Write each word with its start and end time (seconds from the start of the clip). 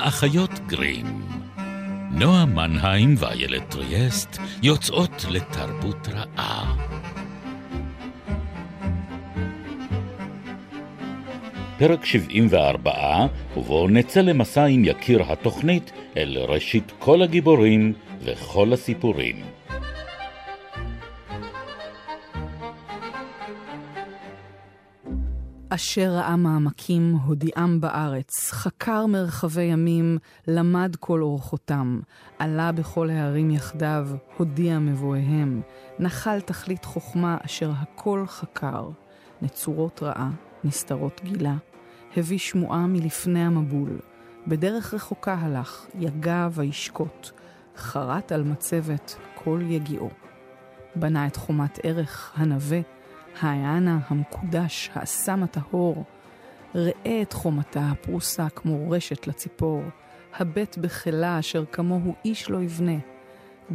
האחיות 0.00 0.50
גרים. 0.66 1.06
נועה 2.10 2.44
מנהיים 2.46 3.14
ואיילת 3.18 3.70
טריאסט 3.70 4.38
יוצאות 4.62 5.24
לתרבות 5.30 6.08
רעה. 6.08 6.76
פרק 11.78 12.04
74, 12.04 12.92
ובו 13.56 13.88
נצא 13.88 14.20
למסע 14.20 14.64
עם 14.64 14.84
יקיר 14.84 15.22
התוכנית 15.32 15.92
אל 16.16 16.38
ראשית 16.38 16.92
כל 16.98 17.22
הגיבורים 17.22 17.92
וכל 18.24 18.72
הסיפורים. 18.72 19.59
אשר 25.72 26.10
ראה 26.10 26.36
מעמקים, 26.36 27.12
הודיעם 27.24 27.80
בארץ, 27.80 28.50
חקר 28.50 29.06
מרחבי 29.06 29.62
ימים, 29.62 30.18
למד 30.48 30.96
כל 31.00 31.22
אורחותם, 31.22 32.00
עלה 32.38 32.72
בכל 32.72 33.10
הערים 33.10 33.50
יחדיו, 33.50 34.08
הודיע 34.36 34.78
מבואיהם, 34.78 35.62
נחל 35.98 36.40
תכלית 36.40 36.84
חוכמה 36.84 37.36
אשר 37.46 37.70
הכל 37.76 38.24
חקר, 38.26 38.88
נצורות 39.42 40.02
רעה, 40.02 40.30
נסתרות 40.64 41.20
גילה, 41.24 41.56
הביא 42.16 42.38
שמועה 42.38 42.86
מלפני 42.86 43.44
המבול, 43.44 43.98
בדרך 44.46 44.94
רחוקה 44.94 45.34
הלך, 45.34 45.86
יגע 45.94 46.48
וישקוט, 46.52 47.30
חרט 47.76 48.32
על 48.32 48.42
מצבת 48.42 49.16
כל 49.34 49.60
יגיעו. 49.68 50.10
בנה 50.96 51.26
את 51.26 51.36
חומת 51.36 51.78
ערך, 51.82 52.32
הנווה, 52.36 52.80
העיאנה 53.40 53.98
המקודש, 54.08 54.90
האסם 54.94 55.42
הטהור, 55.42 56.04
ראה 56.74 57.22
את 57.22 57.32
חומתה 57.32 57.88
הפרוסה 57.90 58.48
כמו 58.48 58.90
רשת 58.90 59.26
לציפור, 59.26 59.82
הבט 60.38 60.78
בחילה 60.78 61.38
אשר 61.38 61.64
כמוהו 61.72 62.14
איש 62.24 62.50
לא 62.50 62.62
יבנה, 62.62 62.98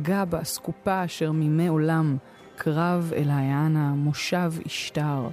גע 0.01 0.25
באסקופה 0.25 1.05
אשר 1.05 1.31
מימי 1.31 1.67
עולם, 1.67 2.17
קרב 2.55 3.11
אל 3.15 3.29
העיאנה, 3.29 3.89
מושב 3.89 4.53
אשתר, 4.67 5.27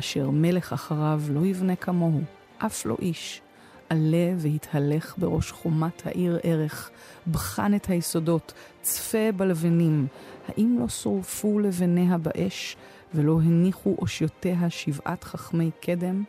אשר 0.00 0.30
מלך 0.30 0.72
אחריו 0.72 1.22
לא 1.30 1.46
יבנה 1.46 1.76
כמוהו, 1.76 2.20
אף 2.58 2.86
לא 2.86 2.96
איש. 3.00 3.40
עלה 3.88 4.34
והתהלך 4.36 5.14
בראש 5.18 5.52
חומת 5.52 6.06
העיר 6.06 6.38
ערך, 6.42 6.90
בחן 7.30 7.74
את 7.74 7.86
היסודות, 7.86 8.52
צפה 8.82 9.32
בלבנים, 9.36 10.06
האם 10.48 10.76
לא 10.80 10.88
שורפו 10.88 11.58
לבניה 11.58 12.18
באש, 12.18 12.76
ולא 13.14 13.38
הניחו 13.44 13.96
אושיותיה 13.98 14.70
שבעת 14.70 15.24
חכמי 15.24 15.70
קדם? 15.80 16.24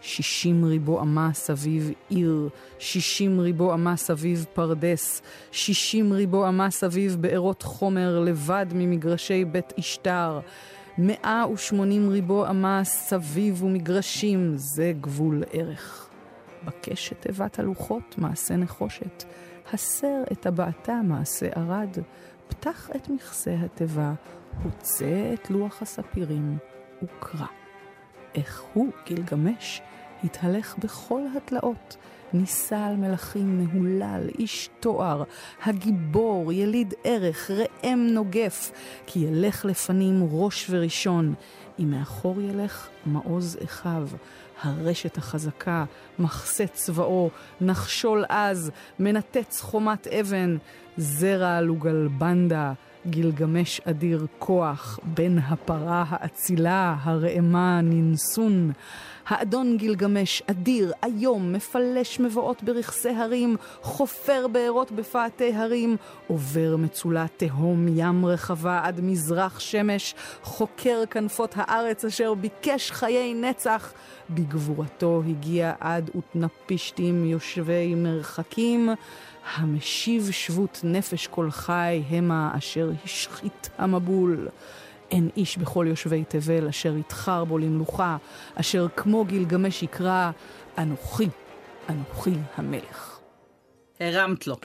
שישים 0.00 0.64
ריבו 0.64 1.00
אמה 1.00 1.30
סביב 1.34 1.90
עיר, 2.08 2.48
שישים 2.78 3.40
ריבו 3.40 3.74
אמה 3.74 3.96
סביב 3.96 4.46
פרדס, 4.52 5.22
שישים 5.52 6.12
ריבו 6.12 6.48
אמה 6.48 6.70
סביב 6.70 7.16
בארות 7.20 7.62
חומר 7.62 8.20
לבד 8.20 8.66
ממגרשי 8.74 9.44
בית 9.44 9.72
אשתר. 9.78 10.40
מאה 10.98 11.44
ושמונים 11.52 12.08
ריבו 12.10 12.46
אמה 12.46 12.80
סביב 12.84 13.62
ומגרשים, 13.62 14.52
זה 14.56 14.92
גבול 15.00 15.42
ערך. 15.52 16.08
בקש 16.64 17.12
את 17.12 17.20
תיבת 17.20 17.58
הלוחות, 17.58 18.14
מעשה 18.18 18.56
נחושת. 18.56 19.24
הסר 19.72 20.22
את 20.32 20.40
טבעתה, 20.40 21.00
מעשה 21.04 21.48
ערד. 21.54 21.96
פתח 22.48 22.90
את 22.96 23.08
מכסה 23.08 23.54
התיבה, 23.64 24.12
הוצא 24.62 25.34
את 25.34 25.50
לוח 25.50 25.82
הספירים 25.82 26.58
וקרא. 27.02 27.46
איך 28.34 28.62
הוא, 28.74 28.88
גילגמש, 29.06 29.82
התהלך 30.24 30.78
בכל 30.78 31.22
התלאות, 31.36 31.96
נישא 32.32 32.76
על 32.76 32.96
מלכים 32.96 33.64
מהולל, 33.64 34.28
איש 34.38 34.68
תואר, 34.80 35.22
הגיבור, 35.62 36.52
יליד 36.52 36.94
ערך, 37.04 37.50
ראם 37.50 38.06
נוגף, 38.10 38.72
כי 39.06 39.18
ילך 39.18 39.64
לפנים 39.64 40.28
ראש 40.30 40.70
וראשון, 40.70 41.34
אם 41.78 41.90
מאחור 41.90 42.40
ילך 42.40 42.88
מעוז 43.06 43.58
אחיו, 43.64 44.08
הרשת 44.62 45.18
החזקה, 45.18 45.84
מחסה 46.18 46.66
צבאו, 46.66 47.30
נחשול 47.60 48.24
עז, 48.28 48.70
מנתץ 48.98 49.60
חומת 49.60 50.06
אבן, 50.06 50.56
זרע 50.96 51.60
לוגלבנדה, 51.60 52.72
גילגמש 53.06 53.80
אדיר 53.80 54.26
כוח, 54.38 54.98
בן 55.04 55.38
הפרה 55.38 56.04
האצילה, 56.08 56.96
הרעמה 57.02 57.80
ננסון. 57.82 58.72
האדון 59.30 59.76
גילגמש, 59.76 60.42
אדיר, 60.46 60.92
היום, 61.02 61.52
מפלש 61.52 62.20
מבואות 62.20 62.62
ברכסי 62.62 63.08
הרים, 63.08 63.56
חופר 63.82 64.46
בארות 64.52 64.92
בפאתי 64.92 65.52
הרים, 65.54 65.96
עובר 66.26 66.76
מצולה 66.76 67.26
תהום 67.36 67.86
ים 67.88 68.26
רחבה 68.26 68.80
עד 68.84 69.00
מזרח 69.00 69.60
שמש, 69.60 70.14
חוקר 70.42 71.02
כנפות 71.10 71.54
הארץ 71.56 72.04
אשר 72.04 72.34
ביקש 72.34 72.90
חיי 72.90 73.34
נצח. 73.34 73.92
בגבורתו 74.30 75.22
הגיע 75.28 75.72
עד 75.80 76.10
ותנפישתים 76.16 77.24
יושבי 77.24 77.94
מרחקים. 77.94 78.90
המשיב 79.56 80.28
שבות 80.30 80.80
נפש 80.84 81.26
כל 81.26 81.50
חי 81.50 82.02
המה 82.10 82.50
אשר 82.58 82.90
השחית 83.04 83.70
המבול. 83.78 84.48
אין 85.10 85.30
איש 85.36 85.58
בכל 85.58 85.86
יושבי 85.88 86.24
תבל 86.28 86.68
אשר 86.68 86.96
יתחר 86.96 87.44
בו 87.44 87.58
למלוכה, 87.58 88.16
אשר 88.54 88.86
כמו 88.96 89.24
גילגמש 89.24 89.82
יקרא, 89.82 90.30
אנוכי, 90.78 91.28
אנוכי 91.88 92.34
המלך. 92.54 93.18
הרמת 94.00 94.46
לו. 94.46 94.56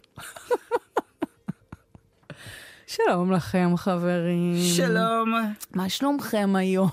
שלום 2.87 3.31
לכם, 3.31 3.73
חברים. 3.77 4.55
שלום. 4.75 5.33
מה 5.73 5.89
שלומכם 5.89 6.55
היום? 6.55 6.89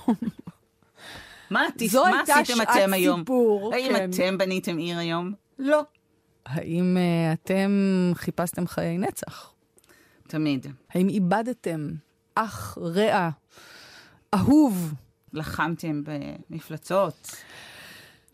מה, 1.50 1.62
עשיתם 2.28 2.62
אתם 2.62 2.92
היום? 2.92 3.20
סיפור, 3.20 3.74
האם 3.74 3.92
כן. 3.96 4.10
אתם 4.10 4.38
בניתם 4.38 4.76
עיר 4.76 4.98
היום? 4.98 5.32
לא. 5.58 5.82
האם 6.46 6.96
uh, 6.96 7.32
אתם 7.32 7.70
חיפשתם 8.14 8.66
חיי 8.66 8.98
נצח? 8.98 9.52
תמיד. 10.28 10.66
האם 10.90 11.08
איבדתם 11.08 11.88
אח, 12.34 12.78
רע, 12.81 13.31
אהוב? 14.34 14.94
לחמתם 15.32 16.03
במפלצות. 16.04 17.37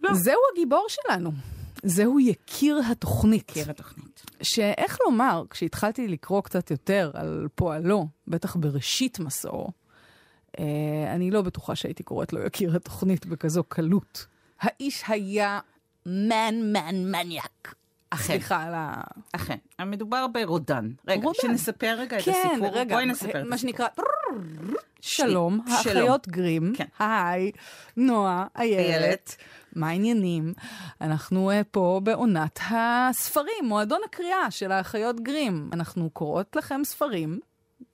לא. 0.03 0.15
זהו 0.15 0.41
הגיבור 0.53 0.87
שלנו. 0.89 1.33
זהו 1.83 2.21
יקיר 2.21 2.81
התוכנית. 2.91 3.51
מכיר 3.51 3.71
התוכנית. 3.71 4.23
שאיך 4.43 4.99
לומר, 5.07 5.45
כשהתחלתי 5.51 6.09
לקרוא 6.09 6.43
קצת 6.43 6.71
יותר 6.71 7.11
על 7.15 7.49
פועלו, 7.55 8.07
בטח 8.29 8.57
בראשית 8.57 9.19
מסעו, 9.19 9.71
אה, 10.59 10.65
אני 11.15 11.31
לא 11.31 11.43
בטוחה 11.43 11.77
שהייתי 11.77 12.03
קוראת 12.03 12.33
לו 12.33 12.47
יקיר 12.47 12.77
התוכנית 12.77 13.27
בכזו 13.27 13.65
קלות. 13.65 14.27
האיש 14.61 15.03
היה 15.09 15.61
מן 16.07 16.55
מן 16.73 17.11
מניאק. 17.11 17.75
אכן. 18.11 18.25
סליחה 18.25 18.63
על 18.63 18.75
ה... 18.75 19.01
אכן. 19.33 19.57
מדובר 19.87 20.27
ברודן. 20.27 20.91
רגע, 21.09 21.23
רודן. 21.23 21.39
שנספר 21.43 21.95
רגע 21.99 22.19
את 22.19 22.23
כן, 22.25 22.33
הסיפור. 22.51 22.69
רגע, 22.73 22.95
בואי 22.95 23.07
נספר 23.07 23.41
את 23.41 23.47
מה. 23.47 23.59
שנקרא, 23.59 23.87
שלום. 25.01 25.61
האחיות 25.69 26.29
גרים, 26.29 26.73
כן. 26.77 26.85
היי, 26.99 27.53
נועה, 27.97 28.47
איילת, 28.57 28.79
איילת. 28.79 29.37
מה 29.77 29.89
העניינים? 29.89 30.53
אנחנו 31.01 31.51
אה, 31.51 31.65
פה 31.71 32.01
בעונת 32.05 32.59
הספרים, 32.71 33.65
מועדון 33.65 34.01
הקריאה 34.05 34.51
של 34.51 34.73
האחיות 34.73 35.21
גרים. 35.21 35.71
אנחנו 35.73 36.11
קוראות 36.11 36.57
לכם 36.57 36.81
ספרים, 36.85 37.41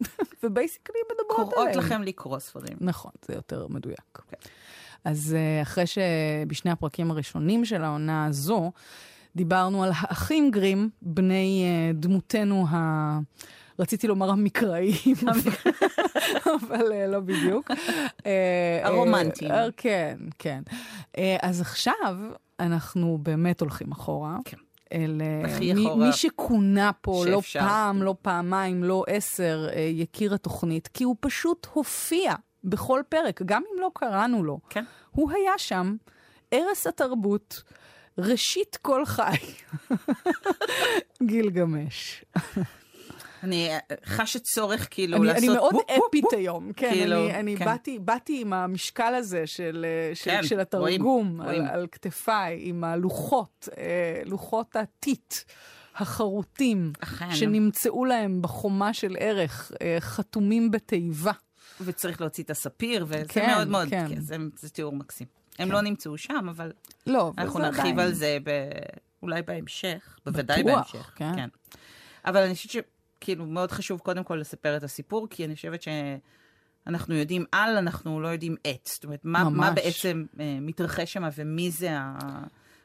ובייסיקלי 0.42 1.00
מדברות 1.12 1.52
עליהם. 1.52 1.72
קוראות 1.72 1.84
לכם 1.84 2.02
לקרוא 2.02 2.38
ספרים. 2.38 2.76
נכון, 2.80 3.12
זה 3.26 3.34
יותר 3.34 3.66
מדויק. 3.70 4.18
כן. 4.30 4.48
אז 5.04 5.36
אה, 5.38 5.62
אחרי 5.62 5.84
שבשני 5.86 6.70
הפרקים 6.70 7.10
הראשונים 7.10 7.64
של 7.64 7.84
העונה 7.84 8.26
הזו, 8.26 8.72
דיברנו 9.36 9.84
על 9.84 9.90
האחים 9.94 10.50
גרים, 10.50 10.90
בני 11.02 11.64
אה, 11.64 11.92
דמותנו 11.92 12.66
ה... 12.70 13.18
רציתי 13.78 14.06
לומר 14.06 14.30
המקראיים, 14.30 15.14
אבל 16.46 16.92
אה, 16.92 17.06
לא 17.06 17.20
בדיוק. 17.20 17.70
אה, 18.26 18.80
הרומנטיים. 18.82 19.50
כן, 19.76 20.18
כן. 20.38 20.62
אז 21.42 21.60
עכשיו 21.60 22.16
אנחנו 22.60 23.18
באמת 23.22 23.60
הולכים 23.60 23.92
אחורה. 23.92 24.36
כן. 24.44 24.56
אל 24.92 25.22
מי, 25.60 25.94
מי 25.96 26.12
שכונה 26.12 26.90
פה 27.00 27.24
לא. 27.26 27.40
פעם, 27.52 28.02
לא 28.02 28.14
פעמיים, 28.22 28.84
לא 28.84 29.04
עשר, 29.06 29.68
יקיר 29.90 30.34
התוכנית, 30.34 30.88
כי 30.88 31.04
הוא 31.04 31.16
פשוט 31.20 31.66
הופיע 31.72 32.34
בכל 32.64 33.02
פרק, 33.08 33.42
גם 33.42 33.62
אם 33.72 33.80
לא 33.80 33.90
קראנו 33.94 34.44
לו. 34.44 34.58
כן. 34.70 34.84
הוא 35.10 35.30
היה 35.30 35.52
שם, 35.56 35.96
ערש 36.50 36.86
התרבות, 36.86 37.62
ראשית 38.18 38.76
כל 38.82 39.06
חי. 39.06 39.36
גילגמש. 41.22 42.24
אני 43.42 43.68
אה, 43.70 43.78
חשה 44.04 44.38
צורך 44.38 44.88
כאילו 44.90 45.16
אני, 45.16 45.26
לעשות... 45.26 45.44
אני 45.44 45.54
מאוד 45.54 45.74
וופ, 45.74 45.90
אפית 46.08 46.24
וופ. 46.24 46.34
היום, 46.34 46.72
כן, 46.72 46.90
כאילו, 46.90 47.16
אני, 47.16 47.34
אני 47.34 47.56
כן. 47.56 47.64
באתי, 47.64 47.98
באתי 47.98 48.40
עם 48.40 48.52
המשקל 48.52 49.14
הזה 49.14 49.46
של, 49.46 49.86
אה, 49.88 50.14
של, 50.14 50.30
כן, 50.30 50.42
של 50.42 50.60
התרגום 50.60 51.40
רואים, 51.40 51.40
על, 51.40 51.46
רואים. 51.46 51.66
על 51.66 51.86
כתפיי, 51.92 52.58
עם 52.62 52.84
הלוחות, 52.84 53.68
אה, 53.78 54.22
לוחות 54.24 54.76
הטיט. 54.76 55.34
החרוטים, 55.96 56.92
אכן. 57.00 57.34
שנמצאו 57.34 58.04
להם 58.04 58.42
בחומה 58.42 58.94
של 58.94 59.16
ערך, 59.18 59.72
חתומים 60.00 60.70
בתיבה. 60.70 61.32
וצריך 61.80 62.20
להוציא 62.20 62.44
את 62.44 62.50
הספיר, 62.50 63.04
וזה 63.08 63.24
כן, 63.28 63.50
מאוד 63.50 63.68
מאוד, 63.68 63.88
כן. 63.88 64.06
כן, 64.08 64.20
זה, 64.20 64.36
זה 64.56 64.70
תיאור 64.70 64.92
מקסים. 64.92 65.26
הם 65.58 65.72
לא 65.72 65.80
נמצאו 65.80 66.18
שם, 66.18 66.48
אבל 66.50 66.72
לא, 67.06 67.32
אנחנו 67.38 67.60
נרחיב 67.60 67.98
על 67.98 68.12
זה 68.12 68.38
ב... 68.44 68.50
אולי 69.22 69.42
בהמשך, 69.42 70.18
בוודאי 70.26 70.62
בטוח, 70.62 70.92
בהמשך. 70.92 71.12
כן. 71.14 71.36
כן. 71.36 71.48
אבל 72.24 72.42
אני 72.42 72.54
חושבת 72.54 72.84
שכאילו 73.20 73.46
מאוד 73.46 73.70
חשוב 73.72 74.00
קודם 74.00 74.24
כל 74.24 74.34
לספר 74.34 74.76
את 74.76 74.82
הסיפור, 74.82 75.26
כי 75.30 75.44
אני 75.44 75.54
חושבת 75.54 75.82
שאנחנו 75.82 77.14
יודעים 77.14 77.44
על, 77.52 77.76
אנחנו 77.76 78.20
לא 78.20 78.28
יודעים 78.28 78.56
את. 78.66 78.88
זאת 78.94 79.04
אומרת, 79.04 79.20
מה, 79.24 79.50
מה. 79.50 79.70
בעצם 79.70 80.24
אה, 80.40 80.58
מתרחש 80.60 81.12
שם 81.12 81.28
ומי 81.36 81.70
זה, 81.70 81.98
ה... 81.98 82.18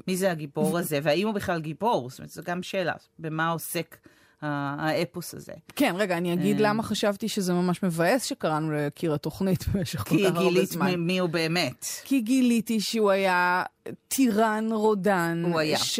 מי 0.07 0.17
זה 0.17 0.31
הגיבור 0.31 0.77
הזה, 0.77 0.99
והאם 1.03 1.27
הוא 1.27 1.35
בכלל 1.35 1.61
גיבור? 1.61 2.09
זאת 2.09 2.19
אומרת, 2.19 2.29
זו 2.29 2.41
גם 2.45 2.63
שאלה, 2.63 2.93
במה 3.19 3.49
עוסק 3.49 3.97
האפוס 4.41 5.33
הזה. 5.33 5.53
כן, 5.75 5.93
רגע, 5.97 6.17
אני 6.17 6.33
אגיד 6.33 6.59
למה 6.59 6.83
חשבתי 6.83 7.27
שזה 7.29 7.53
ממש 7.53 7.83
מבאס 7.83 8.23
שקראנו 8.23 8.71
לקיר 8.71 9.13
התוכנית 9.13 9.65
במשך 9.67 9.99
כל 9.99 10.09
כי 10.09 10.23
כך 10.23 10.35
הרבה 10.35 10.49
גילית 10.49 10.69
זמן. 10.69 10.95
מ- 10.95 11.07
מי 11.07 11.19
הוא 11.19 11.29
באמת. 11.29 11.85
כי 12.03 12.21
גיליתי 12.21 12.79
שהוא 12.79 13.11
היה 13.11 13.63
טירן 14.07 14.67
רודן. 14.71 15.43
הוא 15.45 15.59
היה. 15.59 15.77
ש... 15.77 15.99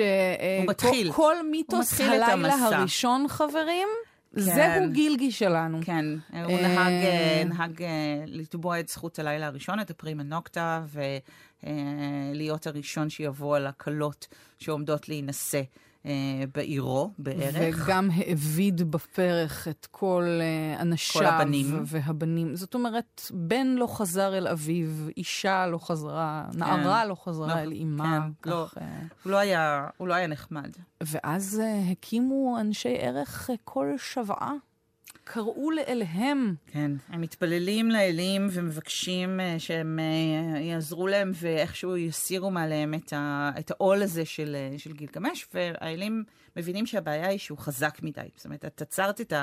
הוא 0.60 0.70
מתחיל. 0.70 1.12
כל, 1.12 1.36
מיתוס 1.52 2.02
הלילה. 2.02 2.56
הראשון, 2.56 3.26
חברים, 3.28 3.88
כן. 4.36 4.42
זהו 4.42 4.92
גילגי 4.92 5.32
שלנו. 5.32 5.80
כן, 5.84 6.06
הוא 6.32 6.58
אה, 6.58 6.62
נהג, 6.62 6.94
אה, 7.04 7.44
נהג 7.46 7.82
אה, 7.84 7.88
לתבוע 8.26 8.80
את 8.80 8.90
זכות 8.90 9.20
הלילה 9.20 9.48
הראשון, 9.48 9.80
את 9.80 9.90
הפרימה 9.90 10.24
נוקטה, 10.24 10.82
ולהיות 11.64 12.68
הראשון 12.68 13.10
שיבוא 13.10 13.56
על 13.56 13.68
הכלות 13.68 14.28
שעומדות 14.60 15.10
להינשא 15.10 15.58
אה, 15.58 15.64
בעירו 16.54 17.12
בערך. 17.18 17.84
וגם 17.86 18.10
העביד 18.12 18.92
בפרך 18.92 19.68
את 19.68 19.88
כל 19.92 20.24
אה, 20.42 20.82
אנשיו. 20.82 21.22
כל 21.22 21.28
הבנים. 21.28 21.84
והבנים. 21.86 22.56
זאת 22.56 22.74
אומרת, 22.74 23.22
בן 23.34 23.68
לא 23.68 23.88
חזר 23.88 24.38
אל 24.38 24.48
אביו, 24.48 24.88
אישה 25.18 25.68
לא 25.68 25.78
חזרה, 25.78 26.46
נערה 26.54 27.06
לא 27.06 27.16
חזרה 27.16 27.56
לא, 27.56 27.60
אל 27.62 27.74
אמה. 27.82 28.28
כן, 28.42 28.50
לא. 28.50 28.68
אה, 28.82 29.00
הוא 29.24 29.32
לא 29.32 29.38
היה, 29.38 29.88
הוא 29.98 30.08
לא 30.08 30.14
היה 30.14 30.28
נחמד. 30.28 30.70
ואז 31.02 31.62
אה, 31.64 31.92
הקימו 31.92 32.58
אנשי 32.60 32.96
ערך 33.00 33.50
אה, 33.50 33.56
כל 33.64 33.94
שוועה. 33.98 34.54
קראו 35.32 35.72
לאליהם. 35.72 36.56
כן, 36.68 36.92
הם 37.10 37.22
מתפללים 37.22 37.92
לאלים 37.92 38.48
ומבקשים 38.52 39.40
אה, 39.40 39.56
שהם 39.60 40.00
אה, 40.00 40.60
יעזרו 40.60 41.08
להם 41.08 41.32
ואיכשהו 41.36 41.98
יסירו 41.98 42.52
מעליהם 42.52 42.94
את, 42.94 43.14
ה, 43.14 43.52
את 43.60 43.72
העול 43.72 44.02
הזה 44.02 44.26
של, 44.26 44.56
אה, 44.56 44.78
של 44.78 44.94
גילגמש, 44.94 45.48
והאלים 45.54 46.24
מבינים 46.56 46.86
שהבעיה 46.86 47.28
היא 47.28 47.40
שהוא 47.40 47.58
חזק 47.58 48.00
מדי. 48.04 48.22
זאת 48.36 48.46
אומרת, 48.46 48.66
את 48.66 48.82
עצרת 48.82 49.22
את 49.22 49.34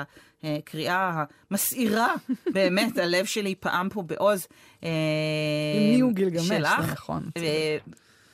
הקריאה 0.43 1.23
המסעירה, 1.51 2.13
באמת, 2.53 2.97
הלב 2.97 3.25
שלי 3.25 3.55
פעם 3.55 3.89
פה 3.89 4.01
בעוז. 4.01 4.47
עם 4.81 4.89
מי 5.89 5.99
הוא 5.99 6.13
גילגמש, 6.13 6.41
זה 6.41 6.57
שלך. 6.57 6.91
נכון. 6.91 7.29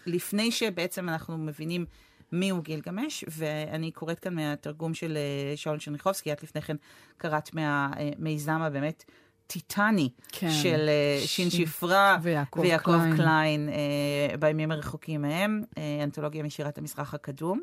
לפני 0.06 0.52
שבעצם 0.52 1.10
אנחנו 1.10 1.38
מבינים 1.38 1.86
מי 2.34 2.50
הוא 2.50 2.64
גילגמש, 2.64 3.24
ואני 3.28 3.92
קוראת 3.92 4.20
כאן 4.20 4.34
מהתרגום 4.36 4.94
של 4.94 5.18
אה, 5.18 5.58
שאול 5.58 5.80
צ'רניחובסקי, 5.80 6.32
את 6.34 6.44
לפני 6.44 6.62
כן 6.62 6.76
קראת 7.18 7.50
מהמיזם 7.54 8.62
הבאמת 8.62 9.04
טיטני 9.48 10.10
כן. 10.32 10.52
של 10.52 10.90
אה, 10.90 11.28
שין 11.28 11.50
שפרה 11.50 12.18
ויעקב 12.22 12.60
ויעקב 12.60 12.92
קליין. 12.92 13.16
קליין 13.18 13.70
אה, 13.70 14.38
בימים 14.38 14.72
הרחוקים 14.72 15.22
מהם, 15.22 15.62
אה, 15.78 16.00
אנתולוגיה 16.04 16.44
משירת 16.44 16.78
המזרח 16.78 17.14
הקדום. 17.14 17.62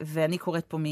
ואני 0.00 0.38
קוראת 0.38 0.64
פה 0.66 0.76
אה, 0.78 0.82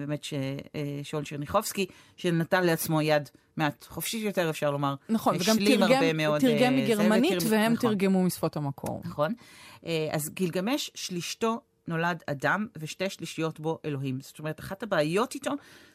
באמת 0.00 0.24
ש- 0.24 0.34
אה, 0.74 1.00
שאול 1.02 1.24
צ'רניחובסקי, 1.24 1.86
שנתן 2.16 2.64
לעצמו 2.64 3.02
יד 3.02 3.28
מעט 3.56 3.84
חופשית 3.88 4.22
יותר, 4.24 4.50
אפשר 4.50 4.70
לומר. 4.70 4.94
נכון, 5.08 5.36
וגם 5.40 5.56
תרגם, 5.66 6.16
מאוד, 6.16 6.40
תרגם 6.40 6.52
אה, 6.78 6.86
זה, 6.86 6.94
מגרמנית, 6.94 7.32
ותרגם- 7.36 7.50
והם 7.52 7.72
נכון. 7.72 7.90
תרגמו 7.90 8.22
משפת 8.22 8.56
המקור. 8.56 9.02
נכון. 9.04 9.34
אה, 9.86 10.08
אז 10.12 10.30
גילגמש, 10.34 10.90
שלישתו 10.94 11.60
נולד 11.88 12.22
אדם, 12.26 12.66
ושתי 12.78 13.10
שלישיות 13.10 13.60
בו 13.60 13.78
אלוהים. 13.84 14.20
זאת 14.20 14.38
אומרת, 14.38 14.60
אחת 14.60 14.82
הבעיות 14.82 15.34
איתו 15.34 15.50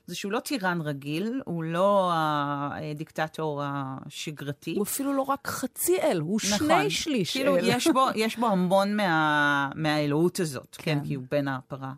זה 0.05 0.15
שהוא 0.15 0.31
לא 0.31 0.39
טירן 0.39 0.81
רגיל, 0.81 1.41
הוא 1.45 1.63
לא 1.63 2.11
הדיקטטור 2.13 3.61
השגרתי. 3.63 4.75
הוא 4.75 4.83
אפילו 4.83 5.13
לא 5.13 5.21
רק 5.21 5.47
חצי 5.47 5.97
אל, 6.01 6.19
הוא 6.19 6.39
נכון. 6.53 6.67
שני 6.67 6.89
שליש 6.89 7.33
כאילו, 7.33 7.57
אל. 7.57 7.63
יש 7.63 7.87
בו, 7.87 8.07
יש 8.15 8.37
בו 8.37 8.47
המון 8.47 8.95
מה, 8.95 9.69
מהאלוהות 9.75 10.39
הזאת, 10.39 10.75
כן, 10.79 10.99
כן. 10.99 11.07
כי 11.07 11.13
הוא 11.13 11.23
בן 11.31 11.47
הפרה 11.47 11.93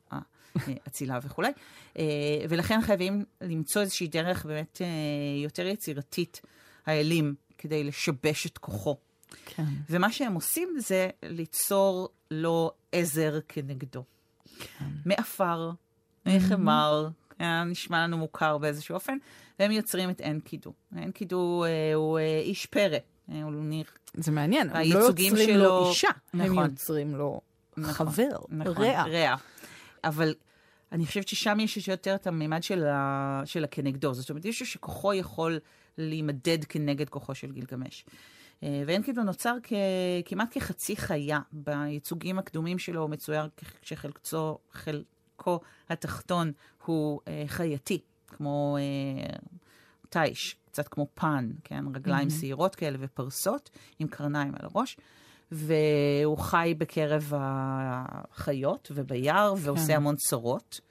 האצילה 0.56 1.20
וכולי. 1.24 1.52
אה, 1.98 2.04
ולכן 2.50 2.82
חייבים 2.82 3.26
למצוא 3.42 3.82
איזושהי 3.82 4.08
דרך 4.08 4.46
באמת 4.46 4.82
אה, 4.82 4.88
יותר 5.44 5.66
יצירתית, 5.66 6.42
האלים, 6.86 7.36
כדי 7.58 7.84
לשבש 7.84 8.46
את 8.46 8.58
כוחו. 8.58 8.98
כן. 9.46 9.64
ומה 9.90 10.12
שהם 10.12 10.34
עושים 10.34 10.70
זה 10.78 11.10
ליצור 11.24 12.10
לו 12.32 12.72
עזר 12.92 13.40
כנגדו. 13.48 14.04
מעפר, 15.06 15.72
מחמר, 16.26 17.08
היה 17.40 17.64
נשמע 17.64 18.04
לנו 18.04 18.18
מוכר 18.18 18.58
באיזשהו 18.58 18.96
אופן, 18.96 19.18
והם 19.60 19.72
יוצרים 19.72 20.10
את 20.10 20.22
אנקידו. 20.22 20.74
אנקידו 20.98 21.64
אה, 21.66 21.94
הוא 21.94 22.20
אה, 22.20 22.40
איש 22.40 22.66
פרא. 22.66 22.98
אה, 23.32 23.44
הוא 23.44 23.52
נראה 23.52 23.92
זה 24.14 24.32
מעניין, 24.32 24.70
הם 24.70 24.76
לא 24.76 25.00
יוצרים 25.00 25.38
שלו- 25.38 25.56
לו 25.58 25.90
אישה, 25.90 26.08
הם 26.34 26.42
נכון. 26.42 26.70
יוצרים 26.70 27.16
לו 27.16 27.42
נכון, 27.78 27.94
חבר, 27.94 28.38
נכון, 28.50 28.84
רע. 28.84 29.04
רע. 29.04 29.36
אבל 30.04 30.34
אני 30.92 31.06
חושבת 31.06 31.28
ששם 31.28 31.60
יש 31.60 31.88
יותר 31.88 32.16
את 32.16 32.28
הממד 32.28 32.64
של, 32.64 32.86
ה... 32.88 33.42
של 33.46 33.64
הכנגדו. 33.64 34.14
זאת 34.14 34.30
אומרת, 34.30 34.46
מישהו 34.46 34.66
שכוחו 34.66 35.14
יכול 35.14 35.60
להימדד 35.98 36.64
כנגד 36.70 37.10
כוחו 37.10 37.36
של 37.36 37.52
גילגמש. 37.52 38.06
אה, 38.64 38.84
ואנקידו 38.88 39.24
נוצר 39.24 39.56
כ... 39.64 39.74
כמעט 40.26 40.48
כחצי 40.52 40.96
חיה. 40.96 41.40
בייצוגים 41.52 42.40
הקדומים 42.40 42.80
שלו 42.80 43.02
הוא 43.02 43.10
מצויר 43.10 43.50
כשחלקו 43.82 44.58
חלקו 44.72 45.60
התחתון 45.90 46.52
הוא 46.86 47.20
אה, 47.28 47.44
חייתי, 47.48 48.02
כמו 48.28 48.78
אה, 48.80 49.38
תיש, 50.10 50.56
קצת 50.66 50.88
כמו 50.88 51.08
פן, 51.14 51.52
כן? 51.64 51.84
רגליים 51.96 52.28
מהמם. 52.28 52.40
שעירות 52.40 52.76
כאלה 52.76 52.98
ופרסות, 53.02 53.70
עם 54.00 54.08
קרניים 54.08 54.54
על 54.60 54.70
הראש. 54.74 54.98
והוא 55.52 56.38
חי 56.38 56.74
בקרב 56.78 57.34
החיות 57.36 58.92
וביער, 58.96 59.54
ועושה 59.58 59.88
כן. 59.88 59.94
המון 59.94 60.16
צרות. 60.16 60.82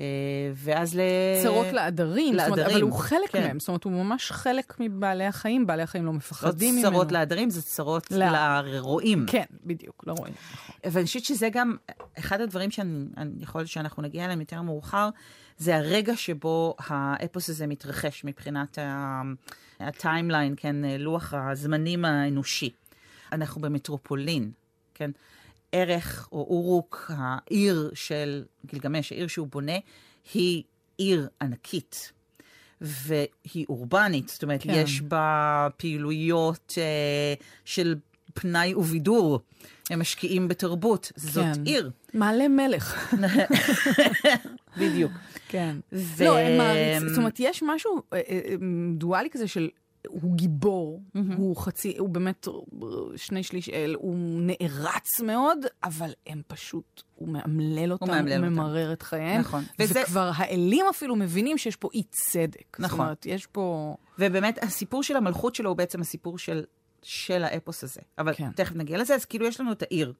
אה, 0.00 0.04
ואז 0.54 0.94
ל... 0.96 1.00
צרות 1.42 1.66
לעדרים, 1.72 2.34
זאת 2.38 2.46
אומרת, 2.46 2.58
אבל 2.58 2.68
לעדרים, 2.68 2.86
הוא 2.88 2.98
חלק 2.98 3.30
כן. 3.30 3.42
מהם, 3.42 3.60
זאת 3.60 3.68
אומרת, 3.68 3.84
הוא 3.84 3.92
ממש 3.92 4.32
חלק 4.32 4.76
מבעלי 4.80 5.24
החיים, 5.24 5.66
בעלי 5.66 5.82
החיים 5.82 6.04
לא 6.04 6.10
לא 6.12 6.16
מפחדים 6.16 6.74
ממנו. 6.76 6.90
צרות 6.90 7.12
לעדרים, 7.12 7.50
זה 7.50 7.62
צרות 7.62 8.10
לא. 8.10 8.26
לרועים. 8.62 9.26
כן, 9.28 9.44
בדיוק, 9.64 10.04
לא 10.06 10.12
רואים. 10.12 10.34
ואני 10.84 11.06
חושבת 11.06 11.24
שזה 11.24 11.48
גם, 11.52 11.76
אחד 12.18 12.40
הדברים 12.40 12.70
שאני 12.70 13.04
אני- 13.16 13.30
יכול 13.40 13.60
להיות 13.60 13.70
שאנחנו 13.70 14.02
נגיע 14.02 14.24
אליהם 14.24 14.40
יותר 14.40 14.62
מאוחר, 14.62 15.08
זה 15.58 15.76
הרגע 15.76 16.16
שבו 16.16 16.74
האפוס 16.78 17.50
הזה 17.50 17.66
מתרחש 17.66 18.24
מבחינת 18.24 18.78
הטיימליין, 19.80 20.54
כן, 20.56 20.76
לוח 20.98 21.34
הזמנים 21.34 22.04
האנושי. 22.04 22.70
אנחנו 23.32 23.60
במטרופולין, 23.60 24.50
כן? 24.94 25.10
ערך 25.74 26.28
או 26.32 26.38
אורוק, 26.38 27.10
העיר 27.16 27.90
של 27.94 28.44
גילגמש, 28.66 29.12
העיר 29.12 29.26
שהוא 29.26 29.48
בונה, 29.50 29.78
היא 30.34 30.62
עיר 30.98 31.28
ענקית. 31.42 32.12
והיא 32.80 33.66
אורבנית, 33.68 34.28
זאת 34.28 34.42
אומרת, 34.42 34.62
כן. 34.62 34.72
יש 34.74 35.00
בה 35.00 35.68
פעילויות 35.76 36.74
אה, 36.78 37.34
של 37.64 37.94
פנאי 38.34 38.74
ובידור. 38.74 39.40
הם 39.90 40.00
משקיעים 40.00 40.48
בתרבות, 40.48 41.12
זאת 41.16 41.44
כן. 41.44 41.62
עיר. 41.64 41.90
מעלה 42.14 42.48
מלך. 42.48 43.14
בדיוק. 44.78 45.12
כן. 45.48 45.76
ו- 45.92 46.24
לא, 46.24 46.38
הם 46.38 46.58
מעריצים, 46.58 47.08
זאת 47.08 47.18
אומרת, 47.18 47.36
יש 47.38 47.62
משהו 47.66 48.02
אה, 48.12 48.18
אה, 48.18 48.40
אה, 48.48 48.54
דואלי 48.94 49.30
כזה 49.30 49.48
של... 49.48 49.68
הוא 50.08 50.36
גיבור, 50.36 51.02
הוא 51.36 51.56
חצי, 51.56 51.94
הוא 51.98 52.08
באמת 52.08 52.48
שני 53.16 53.42
שליש 53.42 53.68
אל, 53.68 53.94
הוא 53.98 54.16
נערץ 54.40 55.20
מאוד, 55.20 55.58
אבל 55.84 56.10
הם 56.26 56.42
פשוט, 56.46 57.02
הוא 57.14 57.28
מאמלל 57.28 57.92
אותם, 57.92 58.06
הוא, 58.06 58.14
מאמלל 58.16 58.44
אותם. 58.44 58.52
ממרר 58.52 58.92
את 58.92 59.02
חייהם. 59.02 59.40
נכון. 59.40 59.64
וזה- 59.78 60.02
וכבר 60.02 60.30
האלים 60.34 60.86
אפילו 60.90 61.16
מבינים 61.16 61.58
שיש 61.58 61.76
פה 61.76 61.88
אי 61.94 62.02
צדק. 62.10 62.76
נכון. 62.78 62.90
זאת 62.96 63.04
אומרת, 63.04 63.26
יש 63.26 63.46
פה... 63.46 63.96
ובאמת, 64.18 64.58
הסיפור 64.62 65.02
של 65.02 65.16
המלכות 65.16 65.54
שלו 65.54 65.70
הוא 65.70 65.76
בעצם 65.76 66.00
הסיפור 66.00 66.38
של, 66.38 66.64
של 67.02 67.44
האפוס 67.44 67.84
הזה. 67.84 68.00
אבל. 68.18 68.34
כן. 68.34 68.50
תכף 68.52 68.74
נגיע 68.76 68.98
לזה, 68.98 69.14
אז 69.14 69.24
כאילו 69.24 69.46
יש 69.46 69.60
לנו 69.60 69.72
את 69.72 69.82
העיר. 69.82 70.12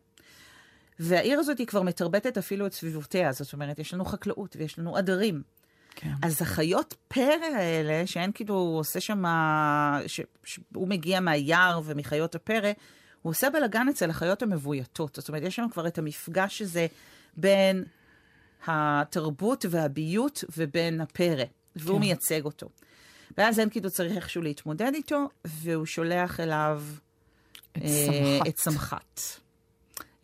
והעיר 0.99 1.39
הזאת 1.39 1.59
היא 1.59 1.67
כבר 1.67 1.83
מתרבטת 1.83 2.39
אפילו 2.39 2.67
את 2.67 2.73
סביבותיה, 2.73 3.33
זאת 3.33 3.53
אומרת, 3.53 3.79
יש 3.79 3.95
לנו 3.95 4.05
חקלאות 4.05 4.57
ויש 4.59 4.79
לנו 4.79 4.97
עדרים. 4.97 5.43
כן. 5.97 6.13
אז 6.23 6.43
החיות 6.43 6.95
פרא 7.09 7.47
האלה, 7.57 8.07
שאין 8.07 8.33
כאילו, 8.35 8.55
הוא 8.55 8.79
עושה 8.79 9.01
שם, 9.01 9.25
שהוא 10.45 10.89
מגיע 10.89 11.21
מהיער 11.21 11.81
ומחיות 11.85 12.35
הפרא, 12.35 12.73
הוא 13.23 13.31
עושה 13.31 13.51
בלאגן 13.51 13.89
אצל 13.89 14.11
החיות 14.11 14.43
המבויתות. 14.43 15.15
זאת 15.15 15.29
אומרת, 15.29 15.43
יש 15.43 15.57
שם 15.57 15.67
כבר 15.73 15.87
את 15.87 15.99
המפגש 15.99 16.63
הזה 16.63 16.87
בין 17.37 17.85
התרבות 18.67 19.65
והביות 19.71 20.45
ובין 20.57 21.01
הפרא, 21.01 21.45
והוא 21.77 21.97
כן. 21.97 22.01
מייצג 22.01 22.45
אותו. 22.45 22.69
ואז 23.39 23.61
אנקידו 23.61 23.91
צריך 23.91 24.17
איכשהו 24.17 24.43
להתמודד 24.43 24.93
איתו, 24.95 25.29
והוא 25.45 25.87
שולח 25.87 26.41
אליו 26.41 26.83
את 27.73 27.83
אה, 27.83 27.89
סמחת. 27.89 28.49
את 28.49 28.59
סמחת. 28.59 29.21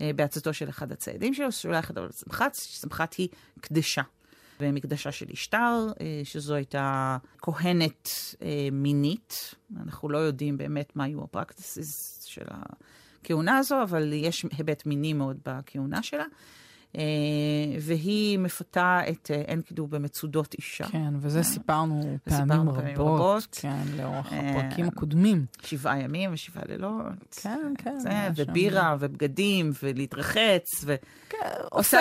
אה, 0.00 0.11
בעצתו 0.17 0.55
של 0.55 0.69
אחד 0.69 0.93
הציידים 0.93 1.35
שלו, 1.35 1.53
שולח 1.53 1.89
אותו 1.89 2.07
לסמחת, 2.07 2.55
סמחת 2.55 3.15
היא 3.15 3.29
קדשה. 3.61 4.03
במקדשה 4.61 5.12
של 5.12 5.26
אשתר, 5.33 5.87
אה, 6.00 6.21
שזו 6.25 6.55
הייתה 6.55 7.17
כהנת 7.38 8.09
אה, 8.43 8.69
מינית. 8.73 9.55
אנחנו 9.87 10.09
לא 10.09 10.19
יודעים 10.19 10.57
באמת 10.59 10.97
מה 10.97 11.05
היו 11.05 11.25
הפרקטיסס 11.25 12.23
של 12.25 12.45
הכהונה 13.25 13.59
הזו, 13.59 13.83
אבל 13.83 14.12
יש 14.12 14.47
היבט 14.59 14.87
מיני 14.87 15.12
מאוד 15.12 15.37
בכהונה 15.47 16.02
שלה. 16.02 16.25
אה, 16.97 17.02
והיא 17.81 18.38
מפתה 18.38 19.00
את 19.09 19.31
אה, 19.35 19.55
אנקידו 19.55 19.87
במצודות 19.87 20.55
אישה. 20.55 20.85
כן, 20.85 21.14
וזה 21.17 21.43
סיפרנו 21.43 22.00
פעמים 22.00 22.19
וסיפרנו 22.26 22.75
פעמים 22.75 22.95
רבות. 22.97 23.21
רבות. 23.21 23.59
כן, 23.61 23.83
לאורך 23.97 24.33
הפרקים 24.33 24.88
הקודמים. 24.88 25.47
שבעה 25.62 26.00
ימים 26.00 26.31
ושבעה 26.33 26.64
לילות. 26.69 27.35
כן, 27.43 27.73
כן. 27.79 27.99
זה, 27.99 28.09
היה 28.09 28.35
שם. 28.35 28.43
ובירה, 28.47 28.97
ובגדים, 29.00 29.73
ולהתרחץ, 29.83 30.85
ו... 30.85 30.95
כן, 31.29 31.38